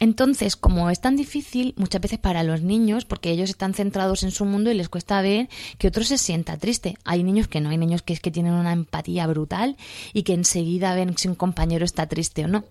Entonces, 0.00 0.56
como 0.56 0.90
es 0.90 1.00
tan 1.00 1.14
difícil 1.14 1.74
muchas 1.76 2.00
veces 2.00 2.18
para 2.18 2.42
los 2.42 2.62
niños, 2.62 3.04
porque 3.04 3.30
ellos 3.30 3.50
están 3.50 3.72
centrados 3.72 4.24
en 4.24 4.32
su 4.32 4.44
mundo 4.44 4.70
y 4.70 4.74
les 4.74 4.88
cuesta 4.88 5.22
ver 5.22 5.48
que 5.78 5.86
otro 5.86 6.02
se 6.02 6.18
sienta 6.18 6.56
triste. 6.56 6.96
Hay 7.04 7.22
niños 7.22 7.46
que 7.46 7.60
no, 7.60 7.70
hay 7.70 7.78
niños 7.78 8.02
que 8.02 8.12
es 8.12 8.18
que 8.18 8.32
tienen 8.32 8.54
una 8.54 8.72
empatía 8.72 9.28
brutal 9.28 9.76
y 10.12 10.24
que 10.24 10.34
enseguida 10.34 10.96
ven 10.96 11.16
si 11.16 11.28
un 11.28 11.36
compañero 11.36 11.84
está 11.84 12.08
triste 12.08 12.44
o 12.44 12.48
no. 12.48 12.64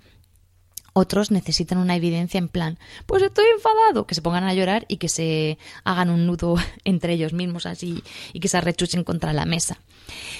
Otros 0.93 1.31
necesitan 1.31 1.77
una 1.77 1.95
evidencia 1.95 2.37
en 2.37 2.49
plan, 2.49 2.77
pues 3.05 3.23
estoy 3.23 3.45
enfadado, 3.55 4.05
que 4.05 4.15
se 4.15 4.21
pongan 4.21 4.43
a 4.43 4.53
llorar 4.53 4.85
y 4.89 4.97
que 4.97 5.07
se 5.07 5.57
hagan 5.85 6.09
un 6.09 6.25
nudo 6.25 6.55
entre 6.83 7.13
ellos 7.13 7.33
mismos 7.33 7.65
así 7.65 8.03
y 8.33 8.39
que 8.39 8.47
se 8.47 8.57
arrechuchen 8.57 9.03
contra 9.03 9.33
la 9.33 9.45
mesa. 9.45 9.79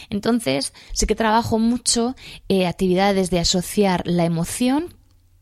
Entonces, 0.09 0.73
sí 0.91 1.05
que 1.05 1.15
trabajo 1.15 1.57
mucho 1.57 2.15
eh, 2.49 2.67
actividades 2.67 3.29
de 3.29 3.39
asociar 3.39 4.03
la 4.05 4.25
emoción 4.25 4.93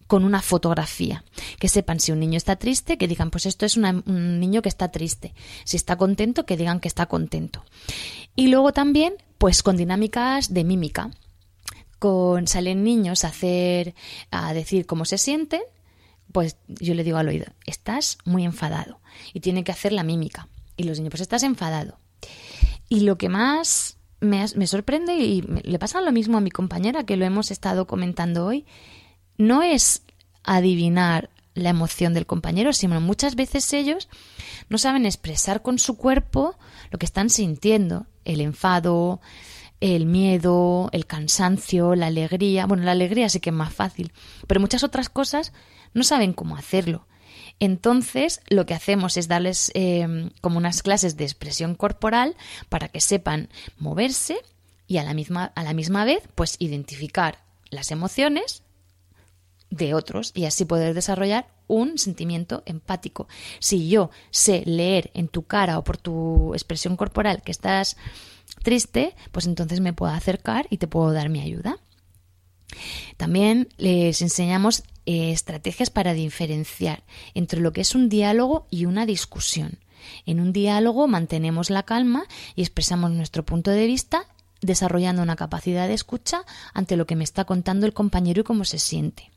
con 0.05 0.23
una 0.25 0.41
fotografía, 0.41 1.23
que 1.59 1.69
sepan 1.69 1.99
si 1.99 2.11
un 2.11 2.19
niño 2.19 2.37
está 2.37 2.55
triste, 2.55 2.97
que 2.97 3.07
digan, 3.07 3.29
pues 3.29 3.45
esto 3.45 3.67
es 3.67 3.77
un 3.77 4.39
niño 4.39 4.63
que 4.63 4.69
está 4.69 4.89
triste, 4.89 5.35
si 5.65 5.77
está 5.77 5.97
contento, 5.97 6.47
que 6.47 6.57
digan 6.57 6.79
que 6.79 6.87
está 6.87 7.05
contento. 7.05 7.63
Y 8.35 8.47
luego 8.47 8.73
también, 8.73 9.13
pues 9.37 9.61
con 9.61 9.77
dinámicas 9.77 10.51
de 10.51 10.63
mímica, 10.63 11.11
con 11.99 12.47
salen 12.47 12.83
niños 12.83 13.23
a 13.23 13.27
hacer 13.27 13.93
a 14.31 14.53
decir 14.53 14.85
cómo 14.85 15.05
se 15.05 15.17
sienten, 15.17 15.61
pues 16.31 16.57
yo 16.67 16.93
le 16.93 17.03
digo 17.03 17.17
al 17.17 17.27
oído, 17.27 17.45
estás 17.65 18.17
muy 18.25 18.45
enfadado 18.45 18.99
y 19.33 19.41
tiene 19.41 19.63
que 19.63 19.71
hacer 19.71 19.91
la 19.91 20.03
mímica. 20.03 20.47
Y 20.77 20.83
los 20.83 20.97
niños, 20.97 21.11
pues 21.11 21.21
estás 21.21 21.43
enfadado. 21.43 21.99
Y 22.87 23.01
lo 23.01 23.17
que 23.17 23.29
más 23.29 23.97
me, 24.21 24.45
me 24.55 24.67
sorprende 24.67 25.15
y 25.17 25.41
le 25.41 25.79
pasa 25.79 26.01
lo 26.01 26.11
mismo 26.11 26.37
a 26.37 26.41
mi 26.41 26.51
compañera 26.51 27.05
que 27.05 27.17
lo 27.17 27.25
hemos 27.25 27.51
estado 27.51 27.85
comentando 27.85 28.45
hoy, 28.45 28.65
no 29.37 29.61
es 29.61 30.03
adivinar 30.43 31.29
la 31.53 31.69
emoción 31.69 32.13
del 32.13 32.25
compañero, 32.25 32.73
sino 32.73 32.99
muchas 33.01 33.35
veces 33.35 33.71
ellos 33.73 34.07
no 34.69 34.77
saben 34.77 35.05
expresar 35.05 35.61
con 35.61 35.79
su 35.79 35.97
cuerpo 35.97 36.57
lo 36.91 36.99
que 36.99 37.05
están 37.05 37.29
sintiendo, 37.29 38.07
el 38.25 38.41
enfado, 38.41 39.19
el 39.81 40.05
miedo, 40.05 40.89
el 40.91 41.05
cansancio, 41.05 41.95
la 41.95 42.07
alegría. 42.07 42.65
Bueno, 42.65 42.83
la 42.83 42.91
alegría 42.91 43.29
sí 43.29 43.39
que 43.39 43.49
es 43.49 43.55
más 43.55 43.73
fácil, 43.73 44.11
pero 44.47 44.59
muchas 44.59 44.83
otras 44.83 45.09
cosas 45.09 45.53
no 45.93 46.03
saben 46.03 46.33
cómo 46.33 46.55
hacerlo. 46.55 47.07
Entonces, 47.59 48.41
lo 48.49 48.65
que 48.65 48.73
hacemos 48.73 49.17
es 49.17 49.27
darles 49.27 49.71
eh, 49.73 50.31
como 50.41 50.57
unas 50.57 50.81
clases 50.81 51.17
de 51.17 51.25
expresión 51.25 51.75
corporal 51.75 52.35
para 52.69 52.87
que 52.87 53.01
sepan 53.01 53.49
moverse 53.77 54.37
y 54.87 54.97
a 54.97 55.03
la 55.03 55.13
misma, 55.13 55.51
a 55.55 55.63
la 55.63 55.73
misma 55.73 56.05
vez, 56.05 56.23
pues 56.35 56.55
identificar 56.59 57.43
las 57.69 57.91
emociones 57.91 58.63
de 59.69 59.93
otros 59.93 60.31
y 60.33 60.45
así 60.45 60.65
poder 60.65 60.93
desarrollar 60.93 61.47
un 61.67 61.97
sentimiento 61.97 62.63
empático. 62.65 63.27
Si 63.59 63.87
yo 63.89 64.09
sé 64.31 64.63
leer 64.65 65.11
en 65.13 65.27
tu 65.27 65.43
cara 65.43 65.77
o 65.77 65.83
por 65.83 65.97
tu 65.97 66.53
expresión 66.53 66.97
corporal 66.97 67.43
que 67.43 67.51
estás 67.51 67.97
triste, 68.59 69.15
pues 69.31 69.45
entonces 69.45 69.79
me 69.79 69.93
puedo 69.93 70.11
acercar 70.11 70.67
y 70.69 70.77
te 70.77 70.87
puedo 70.87 71.11
dar 71.11 71.29
mi 71.29 71.41
ayuda. 71.41 71.79
También 73.17 73.67
les 73.77 74.21
enseñamos 74.21 74.83
eh, 75.05 75.31
estrategias 75.31 75.89
para 75.89 76.13
diferenciar 76.13 77.03
entre 77.33 77.61
lo 77.61 77.73
que 77.73 77.81
es 77.81 77.95
un 77.95 78.09
diálogo 78.09 78.67
y 78.69 78.85
una 78.85 79.05
discusión. 79.05 79.79
En 80.25 80.39
un 80.39 80.53
diálogo 80.53 81.07
mantenemos 81.07 81.69
la 81.69 81.83
calma 81.83 82.25
y 82.55 82.61
expresamos 82.61 83.11
nuestro 83.11 83.43
punto 83.43 83.71
de 83.71 83.85
vista 83.85 84.25
desarrollando 84.61 85.21
una 85.21 85.35
capacidad 85.35 85.87
de 85.87 85.93
escucha 85.93 86.43
ante 86.73 86.97
lo 86.97 87.05
que 87.05 87.15
me 87.15 87.23
está 87.23 87.45
contando 87.45 87.85
el 87.85 87.93
compañero 87.93 88.41
y 88.41 88.43
cómo 88.43 88.65
se 88.65 88.79
siente. 88.79 89.31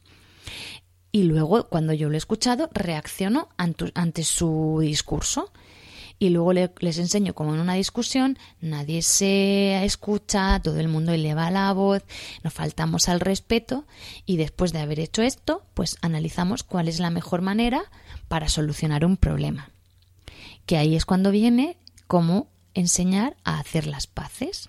Y 1.11 1.25
luego, 1.25 1.69
cuando 1.69 1.93
yo 1.93 2.09
lo 2.09 2.15
he 2.15 2.19
escuchado, 2.19 2.71
reacciono 2.73 3.49
ante 3.59 4.25
su 4.25 4.79
discurso 4.81 5.53
y 6.23 6.31
luego 6.31 6.53
les 6.53 6.99
enseño 6.99 7.35
como 7.35 7.53
en 7.53 7.59
una 7.59 7.75
discusión 7.75 8.39
nadie 8.61 9.03
se 9.03 9.85
escucha, 9.85 10.61
todo 10.63 10.79
el 10.79 10.87
mundo 10.87 11.11
eleva 11.11 11.51
la 11.51 11.73
voz, 11.73 12.05
nos 12.45 12.53
faltamos 12.53 13.09
al 13.09 13.19
respeto 13.19 13.87
y 14.25 14.37
después 14.37 14.73
de 14.73 14.79
haber 14.79 15.01
hecho 15.01 15.23
esto, 15.23 15.67
pues 15.75 15.99
analizamos 16.01 16.63
cuál 16.63 16.87
es 16.87 17.01
la 17.01 17.11
mejor 17.11 17.43
manera 17.43 17.83
para 18.29 18.49
solucionar 18.49 19.05
un 19.05 19.17
problema. 19.17 19.71
Que 20.65 20.77
ahí 20.77 20.95
es 20.95 21.07
cuando 21.07 21.33
viene 21.33 21.77
cómo 22.07 22.47
enseñar 22.73 23.37
a 23.43 23.59
hacer 23.59 23.89
las 23.89 24.07
paces 24.07 24.69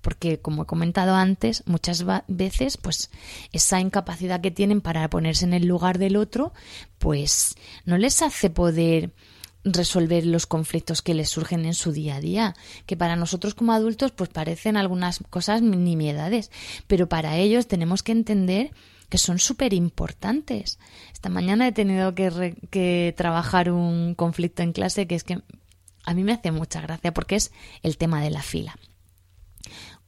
porque 0.00 0.40
como 0.40 0.62
he 0.62 0.66
comentado 0.66 1.14
antes, 1.14 1.64
muchas 1.66 2.06
veces 2.28 2.78
pues 2.78 3.10
esa 3.52 3.78
incapacidad 3.78 4.40
que 4.40 4.50
tienen 4.50 4.80
para 4.80 5.08
ponerse 5.10 5.44
en 5.44 5.52
el 5.52 5.66
lugar 5.66 5.98
del 5.98 6.16
otro, 6.16 6.54
pues 6.98 7.56
no 7.84 7.98
les 7.98 8.22
hace 8.22 8.48
poder 8.48 9.12
resolver 9.64 10.26
los 10.26 10.46
conflictos 10.46 11.02
que 11.02 11.14
les 11.14 11.28
surgen 11.28 11.64
en 11.64 11.74
su 11.74 11.92
día 11.92 12.16
a 12.16 12.20
día, 12.20 12.54
que 12.86 12.96
para 12.96 13.16
nosotros 13.16 13.54
como 13.54 13.72
adultos 13.72 14.12
pues 14.12 14.30
parecen 14.30 14.76
algunas 14.76 15.20
cosas 15.30 15.62
nimiedades, 15.62 16.50
pero 16.86 17.08
para 17.08 17.36
ellos 17.36 17.66
tenemos 17.66 18.02
que 18.02 18.12
entender 18.12 18.72
que 19.08 19.18
son 19.18 19.38
súper 19.38 19.74
importantes. 19.74 20.78
Esta 21.12 21.28
mañana 21.28 21.68
he 21.68 21.72
tenido 21.72 22.14
que, 22.14 22.56
que 22.70 23.14
trabajar 23.16 23.70
un 23.70 24.14
conflicto 24.14 24.62
en 24.62 24.72
clase 24.72 25.06
que 25.06 25.14
es 25.14 25.24
que 25.24 25.42
a 26.04 26.14
mí 26.14 26.24
me 26.24 26.32
hace 26.32 26.50
mucha 26.50 26.80
gracia 26.80 27.12
porque 27.12 27.36
es 27.36 27.52
el 27.82 27.96
tema 27.96 28.22
de 28.22 28.30
la 28.30 28.42
fila 28.42 28.76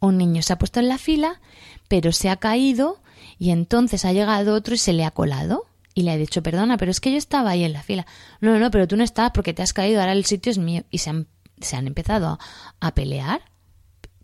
un 0.01 0.19
niño 0.19 0.43
se 0.43 0.53
ha 0.53 0.59
puesto 0.59 0.81
en 0.81 0.89
la 0.89 0.99
fila, 0.99 1.41
pero 1.89 2.13
se 2.13 2.29
ha 2.29 2.37
caído 2.37 3.01
y 3.39 3.51
entonces 3.51 4.05
ha 4.05 4.13
llegado 4.13 4.55
otro 4.55 4.75
y 4.75 4.79
se 4.79 4.93
le 4.93 5.05
ha 5.05 5.11
colado. 5.11 5.67
Y 5.95 6.03
le 6.03 6.11
ha 6.11 6.17
dicho, 6.17 6.43
perdona, 6.43 6.77
pero 6.77 6.91
es 6.91 7.01
que 7.01 7.13
yo 7.13 7.19
estaba 7.19 7.51
ahí 7.51 7.63
en 7.65 7.73
la 7.73 7.83
fila. 7.83 8.07
No, 8.41 8.59
no, 8.59 8.71
pero 8.71 8.89
tú 8.89 8.97
no 8.97 9.05
estabas 9.05 9.31
porque 9.33 9.55
te 9.55 9.63
has 9.63 9.73
caído, 9.73 10.01
ahora 10.01 10.13
el 10.13 10.25
sitio 10.25 10.51
es 10.51 10.59
mío. 10.59 10.83
Y 10.91 10.99
se 10.99 11.11
han, 11.11 11.29
se 11.61 11.77
han 11.77 11.87
empezado 11.87 12.39
a, 12.81 12.95
pelear. 12.95 13.43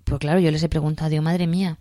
Pues 0.05 0.19
claro, 0.19 0.41
yo 0.41 0.51
les 0.51 0.63
he 0.63 0.69
preguntado, 0.69 1.11
Dios, 1.11 1.23
madre 1.23 1.47
mía, 1.47 1.79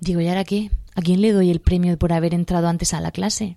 digo, 0.00 0.20
¿y 0.20 0.28
ahora 0.28 0.44
qué? 0.44 0.72
¿A 0.96 1.02
quién 1.02 1.20
le 1.20 1.32
doy 1.32 1.50
el 1.50 1.60
premio 1.60 1.96
por 1.96 2.12
haber 2.12 2.34
entrado 2.34 2.66
antes 2.68 2.92
a 2.92 3.00
la 3.00 3.12
clase? 3.12 3.56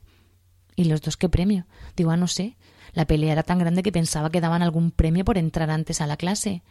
¿Y 0.76 0.84
los 0.86 1.02
dos 1.02 1.18
qué 1.18 1.28
premio? 1.30 1.66
Digo, 1.96 2.12
ah, 2.12 2.18
no 2.18 2.28
sé. 2.28 2.56
La 2.94 3.06
pelea 3.06 3.32
era 3.32 3.42
tan 3.42 3.58
grande 3.58 3.82
que 3.82 3.92
pensaba 3.92 4.30
que 4.30 4.42
daban 4.42 4.62
algún 4.62 4.92
premio 4.92 5.26
por 5.26 5.40
entrar 5.40 5.72
antes 5.72 6.02
a 6.02 6.08
la 6.08 6.18
clase. 6.18 6.62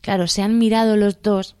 Claro, 0.00 0.28
se 0.28 0.42
han 0.42 0.58
mirado 0.58 0.96
los 0.96 1.22
dos 1.22 1.56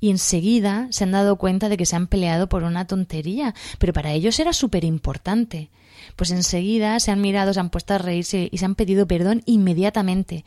y 0.00 0.10
enseguida 0.10 0.88
se 0.90 1.04
han 1.04 1.12
dado 1.12 1.36
cuenta 1.36 1.68
de 1.68 1.76
que 1.76 1.84
se 1.84 1.94
han 1.94 2.06
peleado 2.06 2.48
por 2.48 2.62
una 2.62 2.86
tontería, 2.86 3.54
pero 3.78 3.92
para 3.92 4.12
ellos 4.12 4.38
era 4.40 4.54
súper 4.54 4.84
importante. 4.84 5.70
Pues 6.20 6.32
enseguida 6.32 7.00
se 7.00 7.10
han 7.10 7.22
mirado, 7.22 7.54
se 7.54 7.60
han 7.60 7.70
puesto 7.70 7.94
a 7.94 7.98
reírse 7.98 8.50
y 8.52 8.58
se 8.58 8.66
han 8.66 8.74
pedido 8.74 9.06
perdón 9.06 9.40
inmediatamente. 9.46 10.44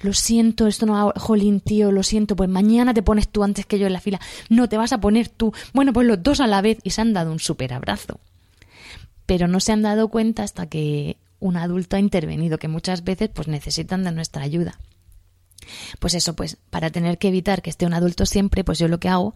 Lo 0.00 0.12
siento, 0.12 0.68
esto 0.68 0.86
no. 0.86 1.12
Jolín, 1.16 1.58
tío, 1.58 1.90
lo 1.90 2.04
siento, 2.04 2.36
pues 2.36 2.48
mañana 2.48 2.94
te 2.94 3.02
pones 3.02 3.28
tú 3.28 3.42
antes 3.42 3.66
que 3.66 3.80
yo 3.80 3.88
en 3.88 3.92
la 3.92 4.00
fila. 4.00 4.20
No, 4.50 4.68
te 4.68 4.76
vas 4.76 4.92
a 4.92 5.00
poner 5.00 5.28
tú. 5.28 5.52
Bueno, 5.72 5.92
pues 5.92 6.06
los 6.06 6.22
dos 6.22 6.38
a 6.38 6.46
la 6.46 6.62
vez 6.62 6.78
y 6.84 6.90
se 6.90 7.00
han 7.00 7.12
dado 7.12 7.32
un 7.32 7.40
súper 7.40 7.72
abrazo. 7.74 8.20
Pero 9.26 9.48
no 9.48 9.58
se 9.58 9.72
han 9.72 9.82
dado 9.82 10.06
cuenta 10.06 10.44
hasta 10.44 10.68
que 10.68 11.16
un 11.40 11.56
adulto 11.56 11.96
ha 11.96 11.98
intervenido, 11.98 12.58
que 12.58 12.68
muchas 12.68 13.02
veces 13.02 13.28
pues 13.28 13.48
necesitan 13.48 14.04
de 14.04 14.12
nuestra 14.12 14.44
ayuda. 14.44 14.78
Pues 15.98 16.14
eso, 16.14 16.34
pues 16.34 16.58
para 16.70 16.90
tener 16.90 17.18
que 17.18 17.28
evitar 17.28 17.62
que 17.62 17.70
esté 17.70 17.86
un 17.86 17.94
adulto 17.94 18.26
siempre, 18.26 18.64
pues 18.64 18.78
yo 18.78 18.88
lo 18.88 19.00
que 19.00 19.08
hago 19.08 19.34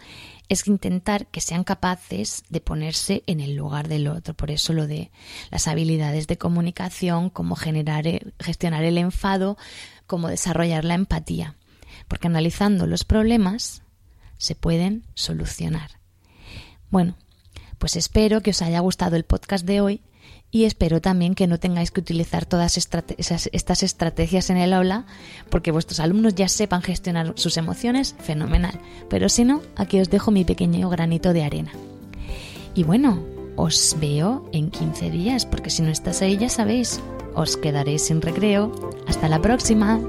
es 0.49 0.67
intentar 0.67 1.27
que 1.27 1.41
sean 1.41 1.65
capaces 1.65 2.45
de 2.49 2.61
ponerse 2.61 3.23
en 3.27 3.41
el 3.41 3.55
lugar 3.55 3.89
del 3.89 4.09
otro. 4.09 4.35
Por 4.35 4.51
eso 4.51 4.73
lo 4.73 4.87
de 4.87 5.11
las 5.51 5.69
habilidades 5.69 6.27
de 6.27 6.39
comunicación, 6.39 7.31
cómo 7.31 7.57
generar, 7.57 8.05
gestionar 8.39 8.85
el 8.85 8.99
enfado, 8.99 9.57
cómo 10.07 10.29
desarrollar 10.29 10.85
la 10.85 10.95
empatía. 10.95 11.57
Porque 12.09 12.29
analizando 12.29 12.87
los 12.87 13.05
problemas 13.05 13.83
se 14.39 14.55
pueden 14.55 15.05
solucionar. 15.15 16.01
Bueno, 16.91 17.17
pues 17.79 17.97
espero 17.97 18.41
que 18.41 18.51
os 18.51 18.63
haya 18.63 18.81
gustado 18.81 19.17
el 19.17 19.25
podcast 19.25 19.65
de 19.65 19.81
hoy 19.81 20.03
y 20.51 20.65
espero 20.65 21.01
también 21.01 21.35
que 21.35 21.47
no 21.47 21.59
tengáis 21.59 21.91
que 21.91 22.01
utilizar 22.01 22.45
todas 22.45 22.77
estas 22.77 23.83
estrategias 23.83 24.51
en 24.51 24.57
el 24.57 24.73
aula 24.73 25.05
porque 25.49 25.71
vuestros 25.71 26.01
alumnos 26.01 26.35
ya 26.35 26.49
sepan 26.49 26.83
gestionar 26.83 27.33
sus 27.37 27.57
emociones, 27.57 28.17
fenomenal. 28.19 28.79
Pero 29.09 29.29
si 29.29 29.45
no, 29.45 29.63
aquí 29.77 30.01
os 30.01 30.11
dejo 30.11 30.31
mi 30.31 30.45
pequeño 30.45 30.89
granito 30.89 31.33
de 31.33 31.45
arena. 31.45 31.73
Y 32.75 32.83
bueno, 32.83 33.23
os 33.57 33.97
veo 34.01 34.49
en 34.53 34.71
15 34.71 35.11
días 35.11 35.47
porque 35.47 35.71
si 35.71 35.83
no 35.83 35.91
estás 35.91 36.23
ahí 36.23 36.37
ya 36.37 36.49
sabéis, 36.49 37.01
os 37.35 37.57
quedaréis 37.57 38.07
sin 38.07 38.21
recreo. 38.21 38.73
Hasta 39.07 39.29
la 39.29 39.41
próxima. 39.41 40.01